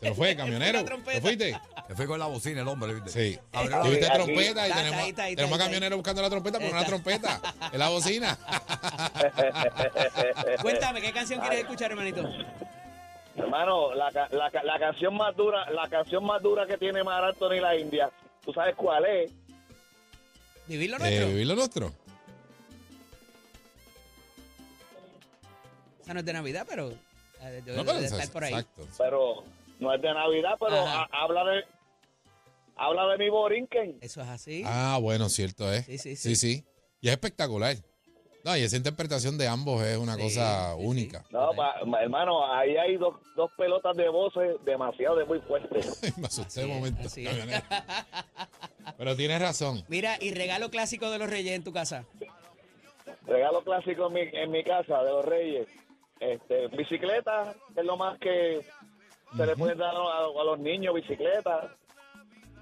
¿Te 0.00 0.08
lo 0.08 0.14
fue, 0.14 0.34
camionero? 0.36 0.84
¿Te 0.84 1.20
fuiste? 1.20 1.58
Se 1.86 1.94
fue 1.94 2.06
con 2.06 2.18
la 2.18 2.26
bocina 2.26 2.62
el 2.62 2.68
hombre, 2.68 2.94
¿viste? 2.94 3.10
Sí. 3.10 3.38
Abrió 3.52 3.82
Aquí. 3.82 3.98
trompeta 4.14 4.66
y 4.66 4.70
Está, 4.70 4.76
tenemos, 4.76 5.00
está, 5.00 5.08
está, 5.08 5.28
está, 5.28 5.36
tenemos 5.36 5.58
camionero 5.58 5.96
buscando 5.96 6.22
la 6.22 6.30
trompeta, 6.30 6.58
pero 6.58 6.70
no 6.70 6.76
es 6.76 6.82
la 6.82 6.88
trompeta, 6.88 7.40
es 7.72 7.78
la 7.78 7.88
bocina. 7.90 8.38
Cuéntame, 10.62 11.00
¿qué 11.02 11.12
canción 11.12 11.40
quieres 11.40 11.60
escuchar, 11.60 11.90
hermanito? 11.90 12.22
Hermano, 13.36 13.94
la, 13.94 14.10
la, 14.10 14.50
la 14.62 14.78
canción 14.78 15.14
más 15.14 15.36
dura, 15.36 15.70
la 15.70 15.88
canción 15.88 16.24
más 16.24 16.42
dura 16.42 16.66
que 16.66 16.78
tiene 16.78 17.04
Mar 17.04 17.24
Anthony 17.24 17.54
y 17.56 17.60
la 17.60 17.76
India, 17.76 18.10
¿tú 18.44 18.52
sabes 18.52 18.74
cuál 18.74 19.04
es? 19.04 19.32
Vivir 20.66 20.90
lo 20.90 20.96
Eh, 20.96 21.00
nuestro. 21.00 21.28
vivir 21.28 21.46
lo 21.46 21.54
nuestro. 21.56 21.92
Esa 26.02 26.14
no 26.14 26.20
es 26.20 26.26
de 26.26 26.32
Navidad, 26.32 26.66
pero 26.68 26.90
eh, 26.90 27.62
debe 27.64 27.76
No, 27.76 27.84
pero 27.84 27.98
estar 27.98 28.20
es- 28.20 28.30
por 28.30 28.44
ahí. 28.44 28.52
Exacto. 28.52 28.86
Pero 28.98 29.44
no 29.78 29.94
es 29.94 30.02
de 30.02 30.12
Navidad, 30.14 30.56
pero 30.58 30.76
Ajá. 30.80 31.08
ha- 31.12 31.22
habla 31.24 31.44
de 31.44 31.64
habla 32.76 33.06
de 33.12 33.18
mi 33.18 33.28
Borinquen. 33.28 33.98
Eso 34.00 34.22
es 34.22 34.28
así. 34.28 34.62
Ah, 34.66 34.98
bueno, 35.00 35.28
cierto 35.28 35.70
es. 35.72 35.84
Sí, 35.86 35.98
sí, 35.98 36.16
Sí, 36.16 36.34
sí. 36.36 36.56
sí. 36.56 36.64
Y 37.00 37.08
es 37.08 37.12
espectacular. 37.12 37.76
No, 38.44 38.56
y 38.56 38.62
esa 38.62 38.76
interpretación 38.76 39.38
de 39.38 39.46
ambos 39.46 39.82
es 39.82 39.96
una 39.96 40.16
Sí, 40.16 40.22
cosa 40.22 40.72
sí, 40.74 40.80
sí. 40.80 40.86
única. 40.86 41.24
No, 41.30 41.50
pa- 41.52 41.76
ma- 41.86 42.02
hermano, 42.02 42.44
ahí 42.52 42.76
hay 42.76 42.96
dos, 42.96 43.14
dos 43.36 43.50
pelotas 43.56 43.96
de 43.96 44.08
voces 44.08 44.56
demasiado 44.64 45.14
de 45.16 45.24
muy 45.24 45.38
fuertes. 45.40 46.00
Me 46.18 46.26
asusté 46.26 46.62
es, 46.62 46.66
momento. 46.68 47.02
así 47.06 47.24
es. 47.26 47.30
camionero. 47.30 47.62
Pero 48.98 49.16
tienes 49.16 49.40
razón. 49.40 49.84
Mira, 49.88 50.16
y 50.20 50.32
regalo 50.34 50.70
clásico 50.70 51.08
de 51.10 51.18
los 51.18 51.30
Reyes 51.30 51.52
en 51.54 51.62
tu 51.62 51.72
casa. 51.72 52.04
Regalo 53.26 53.62
clásico 53.62 54.08
en 54.08 54.12
mi, 54.12 54.20
en 54.32 54.50
mi 54.50 54.64
casa 54.64 55.02
de 55.02 55.10
los 55.10 55.24
Reyes. 55.24 55.68
Este, 56.18 56.66
bicicleta 56.68 57.54
es 57.76 57.84
lo 57.84 57.96
más 57.96 58.18
que 58.18 58.60
se 59.36 59.46
le 59.46 59.56
puede 59.56 59.74
dar 59.76 59.94
a, 59.94 59.98
a 60.40 60.44
los 60.44 60.58
niños, 60.58 60.94
bicicleta. 60.94 61.74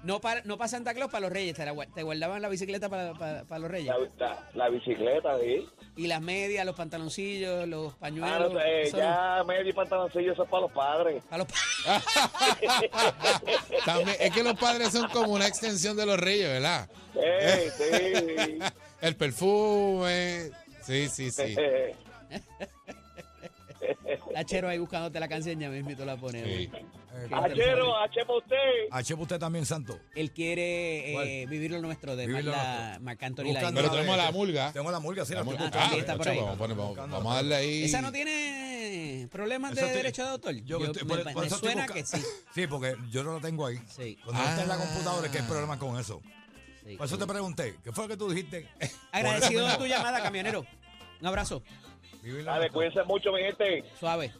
No 0.03 0.19
para, 0.19 0.41
no 0.45 0.57
para 0.57 0.67
Santa 0.67 0.93
Claus, 0.95 1.11
para 1.11 1.21
los 1.21 1.31
Reyes. 1.31 1.55
Te, 1.55 1.63
la 1.63 1.73
gua- 1.73 1.87
te 1.93 2.01
guardaban 2.01 2.41
la 2.41 2.49
bicicleta 2.49 2.89
para, 2.89 3.13
para- 3.13 3.43
para 3.43 3.59
los 3.59 3.69
Reyes. 3.69 3.93
La, 4.17 4.25
la- 4.27 4.49
la 4.55 4.69
bicicleta, 4.69 5.37
sí. 5.39 5.69
Y 5.95 6.07
las 6.07 6.21
medias, 6.21 6.65
los 6.65 6.75
pantaloncillos, 6.75 7.67
los 7.67 7.93
Ah, 7.93 7.97
pañuelos. 7.99 8.53
no 8.53 8.59
sé, 8.59 8.81
eso 8.81 8.97
no. 8.97 9.03
ya 9.03 9.43
medio 9.45 9.69
y 9.69 9.73
pantaloncillo, 9.73 10.33
eso 10.33 10.43
es 10.43 10.49
para 10.49 10.61
los 10.61 10.71
padres. 10.71 11.23
Para 11.25 11.43
los 11.43 11.47
pa- 11.47 12.01
También, 13.85 14.17
es 14.19 14.31
que 14.33 14.43
los 14.43 14.57
padres 14.59 14.89
son 14.91 15.07
como 15.09 15.33
una 15.33 15.47
extensión 15.47 15.95
de 15.95 16.05
los 16.05 16.19
reyes, 16.19 16.47
¿verdad? 16.49 16.89
Ey, 17.15 17.69
sí. 17.77 18.59
El 19.01 19.15
perfume. 19.15 20.49
Sí, 20.83 21.09
sí, 21.09 21.29
sí. 21.31 21.55
la 24.33 24.43
chero 24.45 24.67
ahí 24.69 24.77
buscándote 24.79 25.19
la 25.19 25.27
canción, 25.27 25.59
ya 25.59 25.69
mismito 25.69 26.05
la 26.05 26.17
pone. 26.17 26.43
Sí. 26.43 26.69
Eh, 27.13 27.27
Achero, 27.31 27.97
H 27.97 28.21
para 28.25 28.37
usted. 28.37 28.55
H 28.89 29.13
para 29.13 29.21
usted 29.23 29.39
también, 29.39 29.65
Santo. 29.65 29.99
Él 30.15 30.31
quiere 30.31 31.41
eh, 31.41 31.45
vivir 31.47 31.71
lo 31.71 31.81
nuestro 31.81 32.15
de 32.15 32.25
Vivir 32.25 32.45
lo 32.45 32.51
nuestro. 32.51 33.01
Buscando 33.43 33.43
Pero 33.43 33.87
la 33.87 33.91
tenemos 33.91 34.17
la 34.17 34.31
mulga. 34.31 34.71
Tengo 34.71 34.91
la 34.91 34.99
mulga, 34.99 35.25
sí, 35.25 35.33
la, 35.33 35.43
La 35.43 35.51
estoy 35.51 35.57
mulga. 35.57 35.65
buscando. 35.69 35.83
también 35.83 35.99
está 35.99 36.17
por 36.17 36.27
ahí. 36.29 36.37
vamos, 36.39 36.55
a 36.55 36.57
poner- 36.57 36.77
vamos- 36.77 36.95
vamos 36.97 37.31
a 37.31 37.35
darle 37.35 37.55
ahí. 37.55 37.83
¿Esa 37.83 38.01
no 38.01 38.11
tiene 38.11 39.27
problemas 39.31 39.75
de 39.75 39.81
Eso 39.81 39.93
derecho 39.93 40.23
de 40.23 40.29
autor? 40.29 40.55
Yo 40.55 40.79
Yo- 40.79 40.85
estoy- 40.85 41.03
me, 41.03 41.15
por- 41.15 41.25
me 41.25 41.33
por 41.33 41.45
eso 41.45 41.55
estoy 41.55 41.71
suena 41.73 41.87
busca- 41.87 41.93
que 41.99 42.05
sí. 42.05 42.23
Sí, 42.55 42.67
porque 42.67 42.95
yo 43.11 43.23
no 43.23 43.33
lo 43.33 43.41
tengo 43.41 43.65
ahí. 43.65 43.77
Sí. 43.89 44.17
Cuando 44.23 44.41
está 44.43 44.61
en 44.63 44.67
la 44.69 44.75
Ah. 44.75 44.77
computadora 44.77 45.25
es 45.27 45.31
que 45.31 45.39
hay 45.39 45.45
problemas 45.47 45.77
con 45.77 45.99
eso. 45.99 46.21
sí. 46.85 46.95
Por 46.95 47.05
eso 47.05 47.17
te 47.17 47.27
pregunté, 47.27 47.75
¿qué 47.83 47.91
fue 47.91 48.05
lo 48.05 48.07
que 48.07 48.17
tú 48.17 48.29
dijiste? 48.29 48.67
Agradecido 49.11 49.67
de 49.67 49.73
tu 49.75 49.81
mismo. 49.81 49.95
llamada, 49.97 50.23
camionero. 50.23 50.65
Un 51.19 51.27
abrazo. 51.27 51.61
Dale, 52.45 52.69
cuídense 52.69 53.03
mucho, 53.03 53.31
mi 53.31 53.39
gente. 53.41 53.83
Suave. 53.99 54.31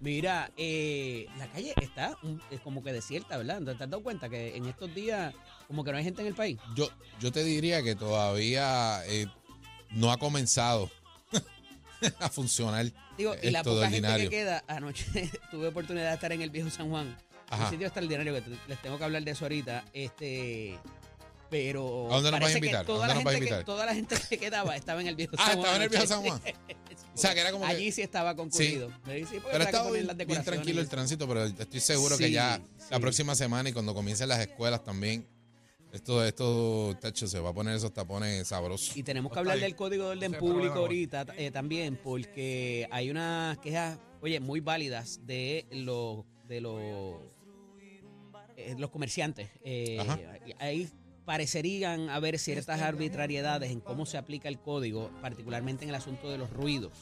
Mira, 0.00 0.50
eh, 0.56 1.26
la 1.38 1.46
calle 1.46 1.72
está 1.80 2.16
un- 2.24 2.42
es 2.50 2.60
como 2.60 2.82
que 2.82 2.92
desierta, 2.92 3.36
¿verdad? 3.36 3.62
¿Te 3.62 3.70
has 3.70 3.78
dado 3.78 4.02
cuenta 4.02 4.28
que 4.28 4.56
en 4.56 4.66
estos 4.66 4.92
días 4.92 5.32
como 5.68 5.84
que 5.84 5.92
no 5.92 5.98
hay 5.98 6.04
gente 6.04 6.22
en 6.22 6.26
el 6.28 6.34
país? 6.34 6.58
Yo, 6.74 6.88
yo 7.20 7.30
te 7.30 7.44
diría 7.44 7.82
que 7.84 7.94
todavía 7.94 9.00
eh, 9.06 9.26
no 9.90 10.10
ha 10.10 10.16
comenzado 10.16 10.90
a 12.18 12.28
funcionar 12.28 12.86
Digo, 13.16 13.36
y 13.40 13.50
la 13.50 13.62
poca 13.62 13.88
gente 13.88 13.98
ordinario. 13.98 14.28
que 14.28 14.36
queda, 14.36 14.64
anoche 14.66 15.06
tuve 15.52 15.68
oportunidad 15.68 16.08
de 16.08 16.14
estar 16.14 16.32
en 16.32 16.42
el 16.42 16.50
viejo 16.50 16.68
San 16.68 16.90
Juan. 16.90 17.16
Ajá. 17.48 17.64
Un 17.66 17.70
sitio 17.70 17.86
extraordinario 17.86 18.34
que 18.34 18.40
te- 18.40 18.50
les 18.66 18.82
tengo 18.82 18.98
que 18.98 19.04
hablar 19.04 19.22
de 19.22 19.30
eso 19.30 19.44
ahorita. 19.44 19.84
Este, 19.92 20.78
pero 21.52 22.06
¿A 22.10 22.14
dónde 22.14 22.30
nos 22.30 22.40
vas 22.40 22.54
a 22.54 22.58
invitar? 22.58 22.80
¿A 22.80 22.84
toda 22.86 22.98
dónde 23.00 23.08
la 23.08 23.14
nos 23.14 23.24
vas 23.24 23.34
a 23.34 23.38
gente 23.38 23.56
que 23.58 23.64
toda 23.64 23.84
la 23.86 23.94
gente 23.94 24.16
que 24.30 24.38
quedaba 24.38 24.74
estaba 24.74 25.02
en 25.02 25.06
el 25.06 25.16
viejo 25.16 25.36
Ah, 25.38 25.48
San 25.50 25.58
Juan. 25.58 25.60
estaba 25.60 25.76
en 25.76 25.82
el 25.82 25.88
viejo 25.90 26.06
San. 26.06 26.22
Juan. 26.22 26.40
O 27.14 27.18
sea, 27.18 27.34
que 27.34 27.40
era 27.40 27.52
como 27.52 27.66
que- 27.66 27.70
Allí 27.70 27.92
sí 27.92 28.00
estaba 28.00 28.34
concurrido. 28.34 28.88
Sí, 28.88 29.38
Pero 29.50 29.64
estaba 29.64 29.90
bien, 29.90 30.06
las 30.06 30.16
bien 30.16 30.42
tranquilo 30.42 30.80
el 30.80 30.88
tránsito, 30.88 31.28
pero 31.28 31.44
estoy 31.44 31.80
seguro 31.80 32.16
que 32.16 32.28
Sí, 32.28 32.32
ya 32.32 32.58
la 32.90 33.00
próxima 33.00 33.34
semana 33.34 33.68
y 33.68 33.74
cuando 33.74 33.92
comiencen 33.92 34.30
las 34.30 34.40
escuelas 34.40 34.82
también, 34.82 35.26
esto, 35.92 36.24
esto, 36.24 36.96
tacho, 37.02 37.26
se 37.28 37.38
va 37.38 37.50
a 37.50 37.52
poner 37.52 37.76
esos 37.76 37.92
tapones 37.92 38.48
sabrosos. 38.48 38.96
Y 38.96 39.02
tenemos 39.02 39.30
que 39.30 39.38
hablar 39.40 39.58
del 39.60 39.76
Código 39.76 40.04
de 40.04 40.10
Orden 40.16 40.32
Público 40.32 40.78
ahorita 40.78 41.26
eh, 41.36 41.50
también, 41.50 42.00
porque 42.02 42.88
hay 42.90 43.10
unas 43.10 43.58
quejas, 43.58 43.98
oye, 44.22 44.40
muy 44.40 44.60
válidas 44.60 45.20
de 45.26 45.66
los 45.70 46.24
de 46.48 46.62
los 46.62 47.20
eh, 48.56 48.74
los 48.78 48.88
comerciantes. 48.90 49.50
Eh, 49.64 49.98
Ajá. 50.00 50.18
Parecerían 51.24 52.08
haber 52.10 52.38
ciertas 52.38 52.80
arbitrariedades 52.80 53.70
en 53.70 53.80
cómo 53.80 54.06
se 54.06 54.18
aplica 54.18 54.48
el 54.48 54.58
código, 54.58 55.10
particularmente 55.20 55.84
en 55.84 55.90
el 55.90 55.94
asunto 55.96 56.30
de 56.30 56.38
los 56.38 56.50
ruidos. 56.50 56.92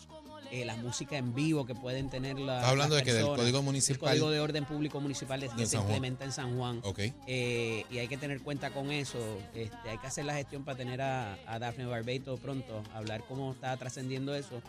eh, 0.53 0.65
la 0.65 0.75
música 0.75 1.17
en 1.17 1.33
vivo 1.33 1.65
que 1.65 1.77
pueden 1.77 2.11
tener 2.11 2.37
la, 2.41 2.57
Estás 2.57 2.71
hablando 2.71 2.97
las 2.97 3.05
de 3.05 3.11
que 3.13 3.17
del 3.17 3.25
código 3.27 3.59
el 3.59 3.65
municipal. 3.65 4.09
código 4.11 4.31
de 4.31 4.41
orden 4.41 4.65
público 4.65 5.01
municipal 5.01 5.39
que 5.39 5.49
De 5.49 5.65
se 5.67 5.77
implementa 5.77 6.25
en 6.25 6.33
San 6.33 6.57
Juan 6.59 6.81
Ok. 6.83 6.99
eh, 7.29 7.85
y 7.89 7.99
hay 7.99 8.09
que 8.09 8.17
tener 8.17 8.41
cuenta 8.41 8.71
con 8.71 8.91
eso. 8.91 9.19
Este, 9.55 9.77
hay 9.89 9.99
que 9.99 10.07
hacer 10.09 10.25
la 10.25 10.35
gestión 10.35 10.65
para 10.65 10.77
tener 10.77 11.01
a, 11.03 11.39
a 11.47 11.61
Daphne 11.61 11.87
Barbeito 11.87 12.37
pronto, 12.37 12.83
hablar 12.93 13.23
cómo 13.29 13.53
está 13.53 13.77
trascendiendo 13.77 14.35
eso, 14.35 14.61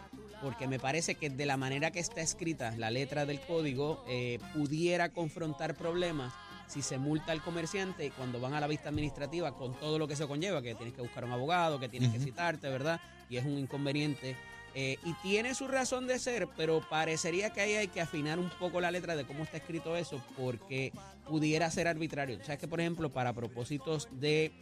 porque 0.44 0.68
me 0.68 0.78
parece 0.78 1.16
que 1.16 1.32
de 1.32 1.48
la 1.48 1.58
manera 1.58 1.90
que 1.90 2.00
está 2.00 2.22
escrita 2.22 2.76
la 2.78 2.92
letra 2.92 3.26
del 3.26 3.40
código 3.40 4.06
eh, 4.08 4.38
pudiera 4.54 5.10
confrontar 5.10 5.74
problemas 5.76 6.32
si 6.72 6.82
se 6.82 6.98
multa 6.98 7.34
al 7.34 7.42
comerciante 7.42 8.12
cuando 8.12 8.40
van 8.40 8.54
a 8.54 8.62
la 8.62 8.68
vista 8.68 8.90
administrativa 8.90 9.54
con 9.54 9.74
todo 9.78 10.00
lo 10.00 10.08
que 10.08 10.16
se 10.16 10.26
conlleva, 10.26 10.62
que 10.62 10.74
tienes 10.74 10.94
que 10.94 11.02
buscar 11.02 11.26
un 11.26 11.34
abogado, 11.34 11.80
que 11.80 11.90
tienes 11.90 12.12
que 12.12 12.20
citarte, 12.20 12.70
¿verdad? 12.70 13.02
Y 13.30 13.38
es 13.38 13.46
un 13.46 13.58
inconveniente. 13.58 14.38
Eh, 14.74 14.98
y 15.04 15.14
tiene 15.16 15.54
su 15.54 15.68
razón 15.68 16.08
de 16.08 16.18
ser, 16.18 16.48
pero 16.56 16.82
parecería 16.90 17.50
que 17.50 17.60
ahí 17.60 17.74
hay 17.74 17.90
que 17.90 18.00
afinar 18.00 18.40
un 18.40 18.50
poco 18.52 18.80
la 18.80 18.90
letra 18.90 19.18
de 19.18 19.26
cómo 19.26 19.44
está 19.44 19.58
escrito 19.58 19.98
eso, 19.98 20.24
porque 20.38 20.94
pudiera 21.28 21.70
ser 21.70 21.90
arbitrario. 21.90 22.38
O 22.42 22.44
sea, 22.46 22.58
que 22.58 22.70
por 22.70 22.80
ejemplo, 22.80 23.10
para 23.10 23.34
propósitos 23.34 24.08
de 24.12 24.54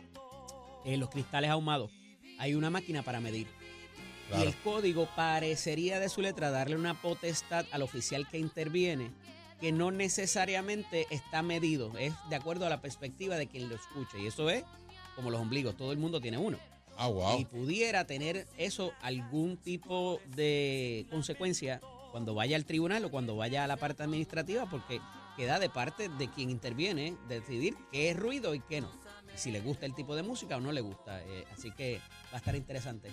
eh, 0.86 0.98
los 0.98 1.10
cristales 1.10 1.52
ahumados, 1.52 1.92
hay 2.40 2.56
una 2.56 2.72
máquina 2.72 3.04
para 3.04 3.20
medir. 3.20 3.48
Y 4.36 4.42
el 4.42 4.56
código 4.58 5.08
parecería 5.16 6.00
de 6.00 6.10
su 6.10 6.22
letra 6.22 6.50
darle 6.50 6.76
una 6.76 7.00
potestad 7.00 7.66
al 7.72 7.84
oficial 7.84 8.28
que 8.28 8.38
interviene 8.38 9.12
que 9.60 9.72
no 9.72 9.92
necesariamente 9.92 11.08
está 11.10 11.42
medido, 11.42 11.98
es 11.98 12.14
de 12.30 12.36
acuerdo 12.36 12.66
a 12.66 12.70
la 12.70 12.82
perspectiva 12.82 13.36
de 13.36 13.48
quien 13.48 13.70
lo 13.70 13.76
escucha. 13.76 14.18
Y 14.18 14.28
eso 14.28 14.50
es 14.50 14.64
como 15.16 15.32
los 15.32 15.42
ombligos, 15.42 15.76
todo 15.76 15.92
el 15.92 15.98
mundo 15.98 16.22
tiene 16.22 16.38
uno. 16.38 16.58
Ah, 16.98 17.08
wow. 17.08 17.40
Y 17.40 17.46
pudiera 17.46 18.06
tener 18.06 18.48
eso 18.58 18.94
algún 19.02 19.58
tipo 19.58 20.20
de 20.36 21.06
consecuencia 21.10 21.82
cuando 22.12 22.34
vaya 22.34 22.56
al 22.56 22.66
tribunal 22.66 23.06
o 23.06 23.12
cuando 23.12 23.36
vaya 23.36 23.64
a 23.64 23.68
la 23.68 23.78
parte 23.78 24.04
administrativa, 24.04 24.70
porque 24.70 25.00
queda 25.38 25.60
de 25.60 25.70
parte 25.70 26.10
de 26.10 26.30
quien 26.30 26.50
interviene 26.50 27.16
decidir 27.28 27.76
qué 27.92 28.10
es 28.10 28.18
ruido 28.18 28.56
y 28.56 28.60
qué 28.60 28.82
no. 28.82 28.92
Si 29.36 29.52
le 29.52 29.62
gusta 29.62 29.86
el 29.86 29.96
tipo 29.96 30.16
de 30.16 30.24
música 30.24 30.58
o 30.58 30.60
no 30.60 30.72
le 30.72 30.82
gusta. 30.82 31.22
Eh, 31.24 31.46
así 31.54 31.72
que 31.72 32.02
va 32.32 32.36
a 32.36 32.38
estar 32.38 32.56
interesante. 32.56 33.12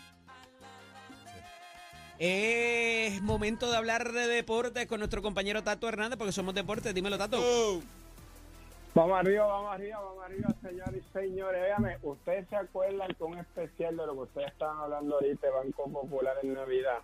Es 2.19 3.21
momento 3.23 3.71
de 3.71 3.77
hablar 3.77 4.13
de 4.13 4.27
deportes 4.27 4.87
con 4.87 5.01
nuestro 5.01 5.21
compañero 5.23 5.63
Tato 5.63 5.89
Hernández, 5.89 6.17
porque 6.19 6.33
somos 6.33 6.55
deportes. 6.55 6.95
Dímelo, 6.95 7.19
Tato. 7.19 7.83
Vamos 8.95 9.19
arriba, 9.19 9.45
vamos 9.45 9.75
arriba, 9.75 10.01
vamos 10.01 10.25
arriba, 10.25 10.55
señores 10.63 11.03
y 11.07 11.13
señores. 11.19 11.61
Véame, 11.61 11.99
¿ustedes 12.03 12.49
se 12.49 12.57
acuerdan 12.57 13.09
que 13.15 13.25
un 13.25 13.37
especial 13.39 13.97
de 13.97 14.07
lo 14.07 14.15
que 14.15 14.21
ustedes 14.21 14.49
estaban 14.53 14.79
hablando 14.79 15.17
ahorita, 15.17 15.47
Banco 15.51 15.91
Popular 15.93 16.35
en 16.43 16.55
Navidad, 16.55 16.99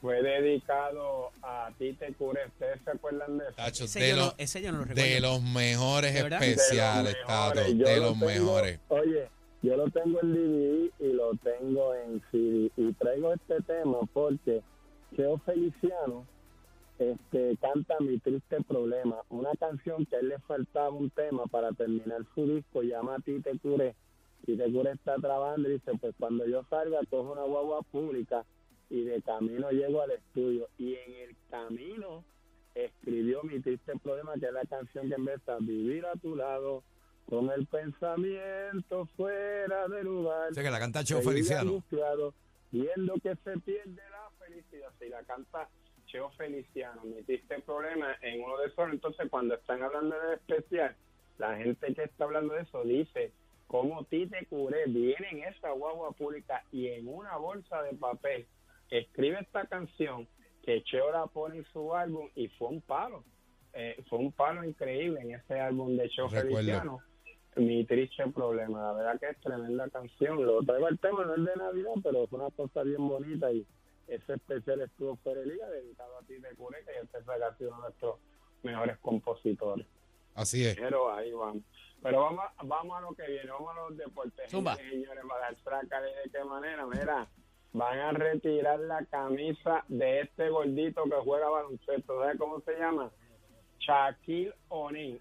fue 0.00 0.20
dedicado 0.20 1.30
a 1.40 1.70
Tite 1.78 2.12
Cure? 2.14 2.46
¿Ustedes 2.48 2.80
se 2.84 2.90
acuerdan 2.90 3.38
de 3.38 3.44
eso? 3.44 3.54
Tacho, 3.54 3.84
Ese 3.84 4.00
de, 4.00 4.08
yo, 4.10 4.16
los, 4.16 4.26
no, 4.26 4.34
ese 4.38 4.60
yo 4.62 4.72
no 4.72 4.78
lo 4.78 4.84
recuerdo. 4.86 5.08
de 5.14 5.20
los 5.20 5.42
mejores 5.42 6.14
especiales, 6.16 7.12
De 7.14 7.18
los 7.20 7.28
Tato. 7.28 7.60
De 7.60 7.74
lo 7.74 7.84
los 8.02 8.12
tengo- 8.18 8.26
mejores. 8.26 8.80
Oye, 8.88 9.28
yo 9.62 9.76
lo 9.76 9.90
tengo 9.90 10.20
en 10.22 10.32
DVD 10.34 10.90
y 11.00 11.12
lo 11.12 11.32
tengo 11.36 11.94
en 11.94 12.22
CD. 12.30 12.70
Y 12.76 12.92
traigo 12.94 13.32
este 13.32 13.60
tema 13.62 13.98
porque 14.12 14.62
Cheo 15.16 15.38
Feliciano 15.38 16.26
este, 16.98 17.56
canta 17.60 17.96
Mi 18.00 18.18
Triste 18.18 18.62
Problema, 18.62 19.16
una 19.30 19.52
canción 19.54 20.04
que 20.06 20.16
a 20.16 20.20
él 20.20 20.28
le 20.28 20.38
faltaba 20.40 20.90
un 20.90 21.10
tema 21.10 21.46
para 21.46 21.72
terminar 21.72 22.24
su 22.34 22.46
disco, 22.46 22.82
llama 22.82 23.16
a 23.16 23.18
Tite 23.20 23.58
Cure. 23.58 23.94
Tite 24.44 24.72
Cure 24.72 24.92
está 24.92 25.16
trabajando 25.16 25.68
y 25.68 25.72
dice, 25.74 25.92
pues 26.00 26.14
cuando 26.18 26.46
yo 26.46 26.64
salga, 26.70 27.00
cojo 27.10 27.32
una 27.32 27.42
guagua 27.42 27.82
pública 27.82 28.44
y 28.90 29.04
de 29.04 29.22
camino 29.22 29.70
llego 29.70 30.02
al 30.02 30.12
estudio. 30.12 30.68
Y 30.78 30.94
en 30.94 31.14
el 31.28 31.36
camino 31.50 32.24
escribió 32.74 33.42
Mi 33.42 33.60
Triste 33.60 33.92
Problema, 34.02 34.34
que 34.34 34.46
es 34.46 34.52
la 34.52 34.64
canción 34.64 35.08
que 35.08 35.14
a 35.14 35.58
vivir 35.58 36.06
a 36.06 36.14
tu 36.14 36.36
lado 36.36 36.82
con 37.28 37.50
el 37.50 37.66
pensamiento 37.66 39.06
fuera 39.16 39.86
de 39.88 40.02
lugar. 40.02 40.50
O 40.50 40.54
sea, 40.54 40.62
que 40.62 40.70
la 40.70 40.78
canta 40.78 41.04
Cheo 41.04 41.20
Feliciano. 41.20 41.84
viendo 42.70 43.14
que 43.22 43.36
se 43.36 43.58
pierde 43.60 44.02
la 44.10 44.30
felicidad. 44.38 44.90
Si 44.98 45.08
la 45.08 45.22
canta 45.24 45.68
Cheo 46.06 46.30
Feliciano, 46.30 47.02
mi 47.04 47.22
triste 47.22 47.60
problema 47.60 48.16
en 48.22 48.42
uno 48.42 48.56
de 48.58 48.68
esos. 48.68 48.90
Entonces, 48.90 49.28
cuando 49.28 49.56
están 49.56 49.82
hablando 49.82 50.18
de 50.18 50.36
especial, 50.36 50.96
la 51.36 51.56
gente 51.56 51.94
que 51.94 52.04
está 52.04 52.24
hablando 52.24 52.54
de 52.54 52.62
eso 52.62 52.82
dice 52.84 53.32
cómo 53.66 54.04
Tite 54.04 54.46
Curé 54.46 54.86
viene 54.86 55.28
en 55.30 55.44
esa 55.44 55.70
guagua 55.72 56.12
pública 56.12 56.64
y 56.72 56.88
en 56.88 57.08
una 57.08 57.36
bolsa 57.36 57.82
de 57.82 57.92
papel 57.94 58.46
escribe 58.90 59.38
esta 59.40 59.66
canción 59.66 60.26
que 60.62 60.82
Cheo 60.84 61.12
la 61.12 61.26
pone 61.26 61.58
en 61.58 61.64
su 61.66 61.94
álbum 61.94 62.30
y 62.34 62.48
fue 62.48 62.68
un 62.68 62.80
palo. 62.80 63.22
Eh, 63.74 64.02
fue 64.08 64.18
un 64.18 64.32
palo 64.32 64.64
increíble 64.64 65.20
en 65.20 65.34
ese 65.34 65.60
álbum 65.60 65.94
de 65.94 66.08
Cheo 66.08 66.28
Recuerdo. 66.28 66.56
Feliciano. 66.56 67.02
Mi 67.56 67.84
triste 67.84 68.24
problema, 68.28 68.82
la 68.82 68.92
verdad 68.92 69.18
que 69.20 69.26
es 69.30 69.40
tremenda 69.40 69.88
canción. 69.90 70.44
Lo 70.44 70.62
traigo 70.62 70.86
al 70.86 70.98
tema, 70.98 71.24
no 71.24 71.34
es 71.34 71.44
de 71.44 71.56
Navidad, 71.56 71.92
pero 72.02 72.24
es 72.24 72.32
una 72.32 72.50
cosa 72.50 72.82
bien 72.84 73.08
bonita 73.08 73.50
y 73.50 73.66
ese 74.06 74.34
especial 74.34 74.80
estuvo 74.82 75.16
fuera 75.16 75.40
de 75.40 75.46
liga 75.46 75.68
dedicado 75.68 76.16
a 76.16 76.20
Curé, 76.56 76.84
que 76.84 76.92
yo 76.94 77.02
sé 77.10 77.24
que 77.24 77.44
ha 77.44 77.54
sido 77.56 77.70
uno 77.70 77.78
de 77.78 77.88
nuestros 77.88 78.16
mejores 78.62 78.98
compositores. 78.98 79.86
Así 80.34 80.64
es. 80.64 80.76
Pero 80.76 81.12
ahí 81.12 81.32
vamos. 81.32 81.62
Pero 82.00 82.20
vamos, 82.20 82.44
a- 82.44 82.62
vamos 82.64 82.96
a 82.96 83.00
lo 83.00 83.12
que 83.14 83.26
viene, 83.26 83.50
vamos 83.50 83.76
a 83.76 83.80
los 83.88 83.96
deportes. 83.96 84.50
Zumba. 84.50 84.76
Señores, 84.76 85.24
para 85.28 85.40
dar 85.40 85.56
fraca 85.56 86.00
de 86.00 86.12
qué 86.30 86.44
manera, 86.44 86.86
mira, 86.86 87.28
van 87.72 87.98
a 87.98 88.12
retirar 88.12 88.78
la 88.78 89.04
camisa 89.06 89.84
de 89.88 90.20
este 90.20 90.48
gordito 90.48 91.02
que 91.04 91.16
juega 91.24 91.48
baloncesto. 91.48 92.20
¿Sabes 92.20 92.38
cómo 92.38 92.60
se 92.60 92.78
llama? 92.78 93.10
Shaquille 93.80 94.54
O'Neal. 94.68 95.20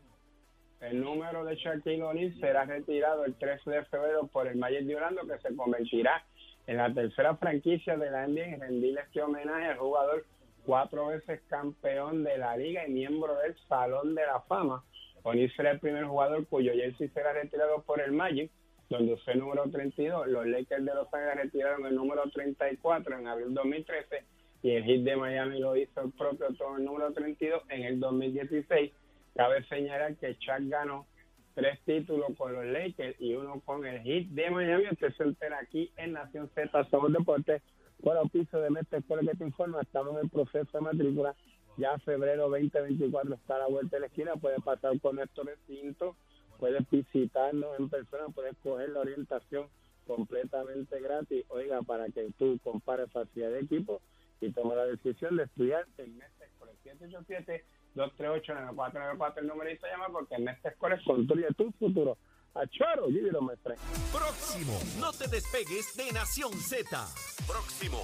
El 0.80 1.02
número 1.02 1.44
de 1.44 1.56
Shaquille 1.56 2.04
O'Neal 2.04 2.34
será 2.40 2.66
retirado 2.66 3.26
el 3.26 3.34
13 3.34 3.70
de 3.70 3.86
febrero 3.86 4.28
por 4.28 4.48
el 4.48 4.58
Magic 4.58 4.84
de 4.84 4.96
Orlando, 4.96 5.22
que 5.28 5.40
se 5.40 5.56
convertirá 5.56 6.24
en 6.68 6.78
la 6.78 6.94
tercera 6.94 7.36
franquicia 7.36 7.98
de 7.98 8.12
la 8.12 8.28
NBA 8.28 8.46
en 8.46 8.62
rendirle 8.62 9.02
este 9.02 9.22
homenaje 9.22 9.66
al 9.68 9.78
jugador 9.78 10.26
cuatro 10.66 11.08
veces 11.08 11.42
campeón 11.48 12.24
de 12.24 12.38
la 12.38 12.56
liga 12.58 12.88
y 12.88 12.92
miembro 12.92 13.36
del 13.38 13.56
Salón 13.68 14.14
de 14.14 14.26
la 14.26 14.42
Fama. 14.42 14.84
O'Neal 15.24 15.52
será 15.56 15.72
el 15.72 15.80
primer 15.80 16.06
jugador 16.06 16.46
cuyo 16.48 16.74
jersey 16.74 17.08
será 17.10 17.34
retirado 17.34 17.82
por 17.82 18.00
el 18.00 18.12
Magic, 18.12 18.52
donde 18.90 19.14
usó 19.14 19.32
el 19.32 19.40
número 19.40 19.64
32. 19.72 20.28
Los 20.28 20.46
Lakers 20.46 20.86
de 20.86 20.94
Los 20.94 21.12
Ángeles 21.12 21.46
retiraron 21.46 21.86
el 21.88 21.96
número 21.96 22.24
34 22.30 23.18
en 23.18 23.28
abril 23.28 23.54
2013 23.54 24.24
y 24.62 24.72
el 24.72 24.84
Heat 24.84 25.02
de 25.02 25.16
Miami 25.16 25.60
lo 25.60 25.76
hizo 25.76 26.02
el 26.02 26.12
propio 26.12 26.48
todo 26.58 26.78
el 26.78 26.86
número 26.86 27.12
32 27.14 27.64
en 27.70 27.84
el 27.84 28.00
2016. 28.00 28.92
Cabe 29.38 29.64
señalar 29.66 30.16
que 30.16 30.36
Chuck 30.40 30.62
ganó 30.62 31.06
tres 31.54 31.80
títulos 31.86 32.30
con 32.36 32.54
los 32.54 32.66
Lakers 32.66 33.22
y 33.22 33.36
uno 33.36 33.62
con 33.64 33.86
el 33.86 34.02
Heat 34.02 34.30
de 34.30 34.50
Miami. 34.50 34.86
Usted 34.92 35.14
se 35.14 35.24
entera 35.24 35.60
aquí 35.60 35.92
en 35.96 36.14
Nación 36.14 36.50
Z, 36.56 36.90
Somos 36.90 37.14
Deportes, 37.14 37.62
por 38.02 38.18
piso 38.32 38.60
de 38.60 38.72
Mestre 38.72 38.98
Escuela 38.98 39.22
que 39.32 39.38
te 39.38 39.44
informa. 39.44 39.82
Estamos 39.82 40.16
en 40.16 40.24
el 40.24 40.30
proceso 40.32 40.80
de 40.80 40.82
matrícula. 40.82 41.36
Ya 41.78 42.00
febrero 42.00 42.50
2024 42.50 43.36
está 43.36 43.58
a 43.58 43.60
la 43.60 43.68
vuelta 43.68 43.98
de 43.98 44.00
la 44.00 44.08
esquina. 44.08 44.38
Puedes 44.38 44.60
pasar 44.64 45.00
por 45.00 45.14
nuestro 45.14 45.44
recinto, 45.44 46.16
puedes 46.58 46.90
visitarnos 46.90 47.80
en 47.80 47.90
persona, 47.90 48.30
puedes 48.34 48.58
coger 48.64 48.90
la 48.90 49.02
orientación 49.02 49.68
completamente 50.08 51.00
gratis. 51.00 51.46
Oiga, 51.50 51.84
para 51.84 52.10
que 52.10 52.32
tú 52.40 52.58
compares 52.64 53.12
facilidad 53.12 53.52
de 53.52 53.60
equipo 53.60 54.02
y 54.42 54.50
tomes 54.52 54.78
la 54.78 54.86
decisión 54.88 55.38
de 55.38 55.44
estudiar 55.44 55.86
en 56.00 56.18
Mestre 56.18 56.48
Escuela 56.48 56.74
787 56.82 57.77
238-9494 57.98 59.38
el 59.38 59.48
numerito 59.48 59.88
llama 59.88 60.08
porque 60.12 60.36
en 60.36 60.46
Mestre 60.46 60.72
Escuela 60.72 61.00
construye 61.06 61.48
tu 61.58 61.72
futuro. 61.74 62.18
A 62.56 62.66
Charo, 62.68 63.08
los 63.08 63.42
Mestre. 63.44 63.76
Próximo. 64.12 64.80
No 65.00 65.12
te 65.12 65.28
despegues 65.28 65.96
de 65.96 66.12
Nación 66.12 66.54
Z. 66.54 67.08
Próximo. 67.46 68.04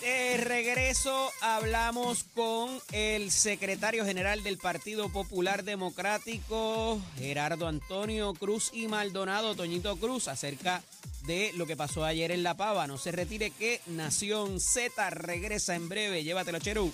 De 0.00 0.36
regreso 0.38 1.30
hablamos 1.42 2.24
con 2.24 2.70
el 2.90 3.30
secretario 3.30 4.04
general 4.04 4.42
del 4.42 4.58
Partido 4.58 5.08
Popular 5.10 5.62
Democrático, 5.62 7.00
Gerardo 7.16 7.68
Antonio 7.68 8.34
Cruz 8.34 8.72
y 8.74 8.88
Maldonado, 8.88 9.54
Toñito 9.54 9.96
Cruz, 9.98 10.26
acerca 10.26 10.82
de 11.26 11.52
lo 11.56 11.66
que 11.66 11.76
pasó 11.76 12.04
ayer 12.04 12.30
en 12.30 12.42
La 12.42 12.56
Pava. 12.56 12.86
No 12.86 12.98
se 12.98 13.12
retire 13.12 13.50
que 13.50 13.80
Nación 13.86 14.60
Z 14.60 15.10
regresa 15.10 15.74
en 15.74 15.88
breve. 15.88 16.24
Llévatelo, 16.24 16.58
Cheru. 16.58 16.90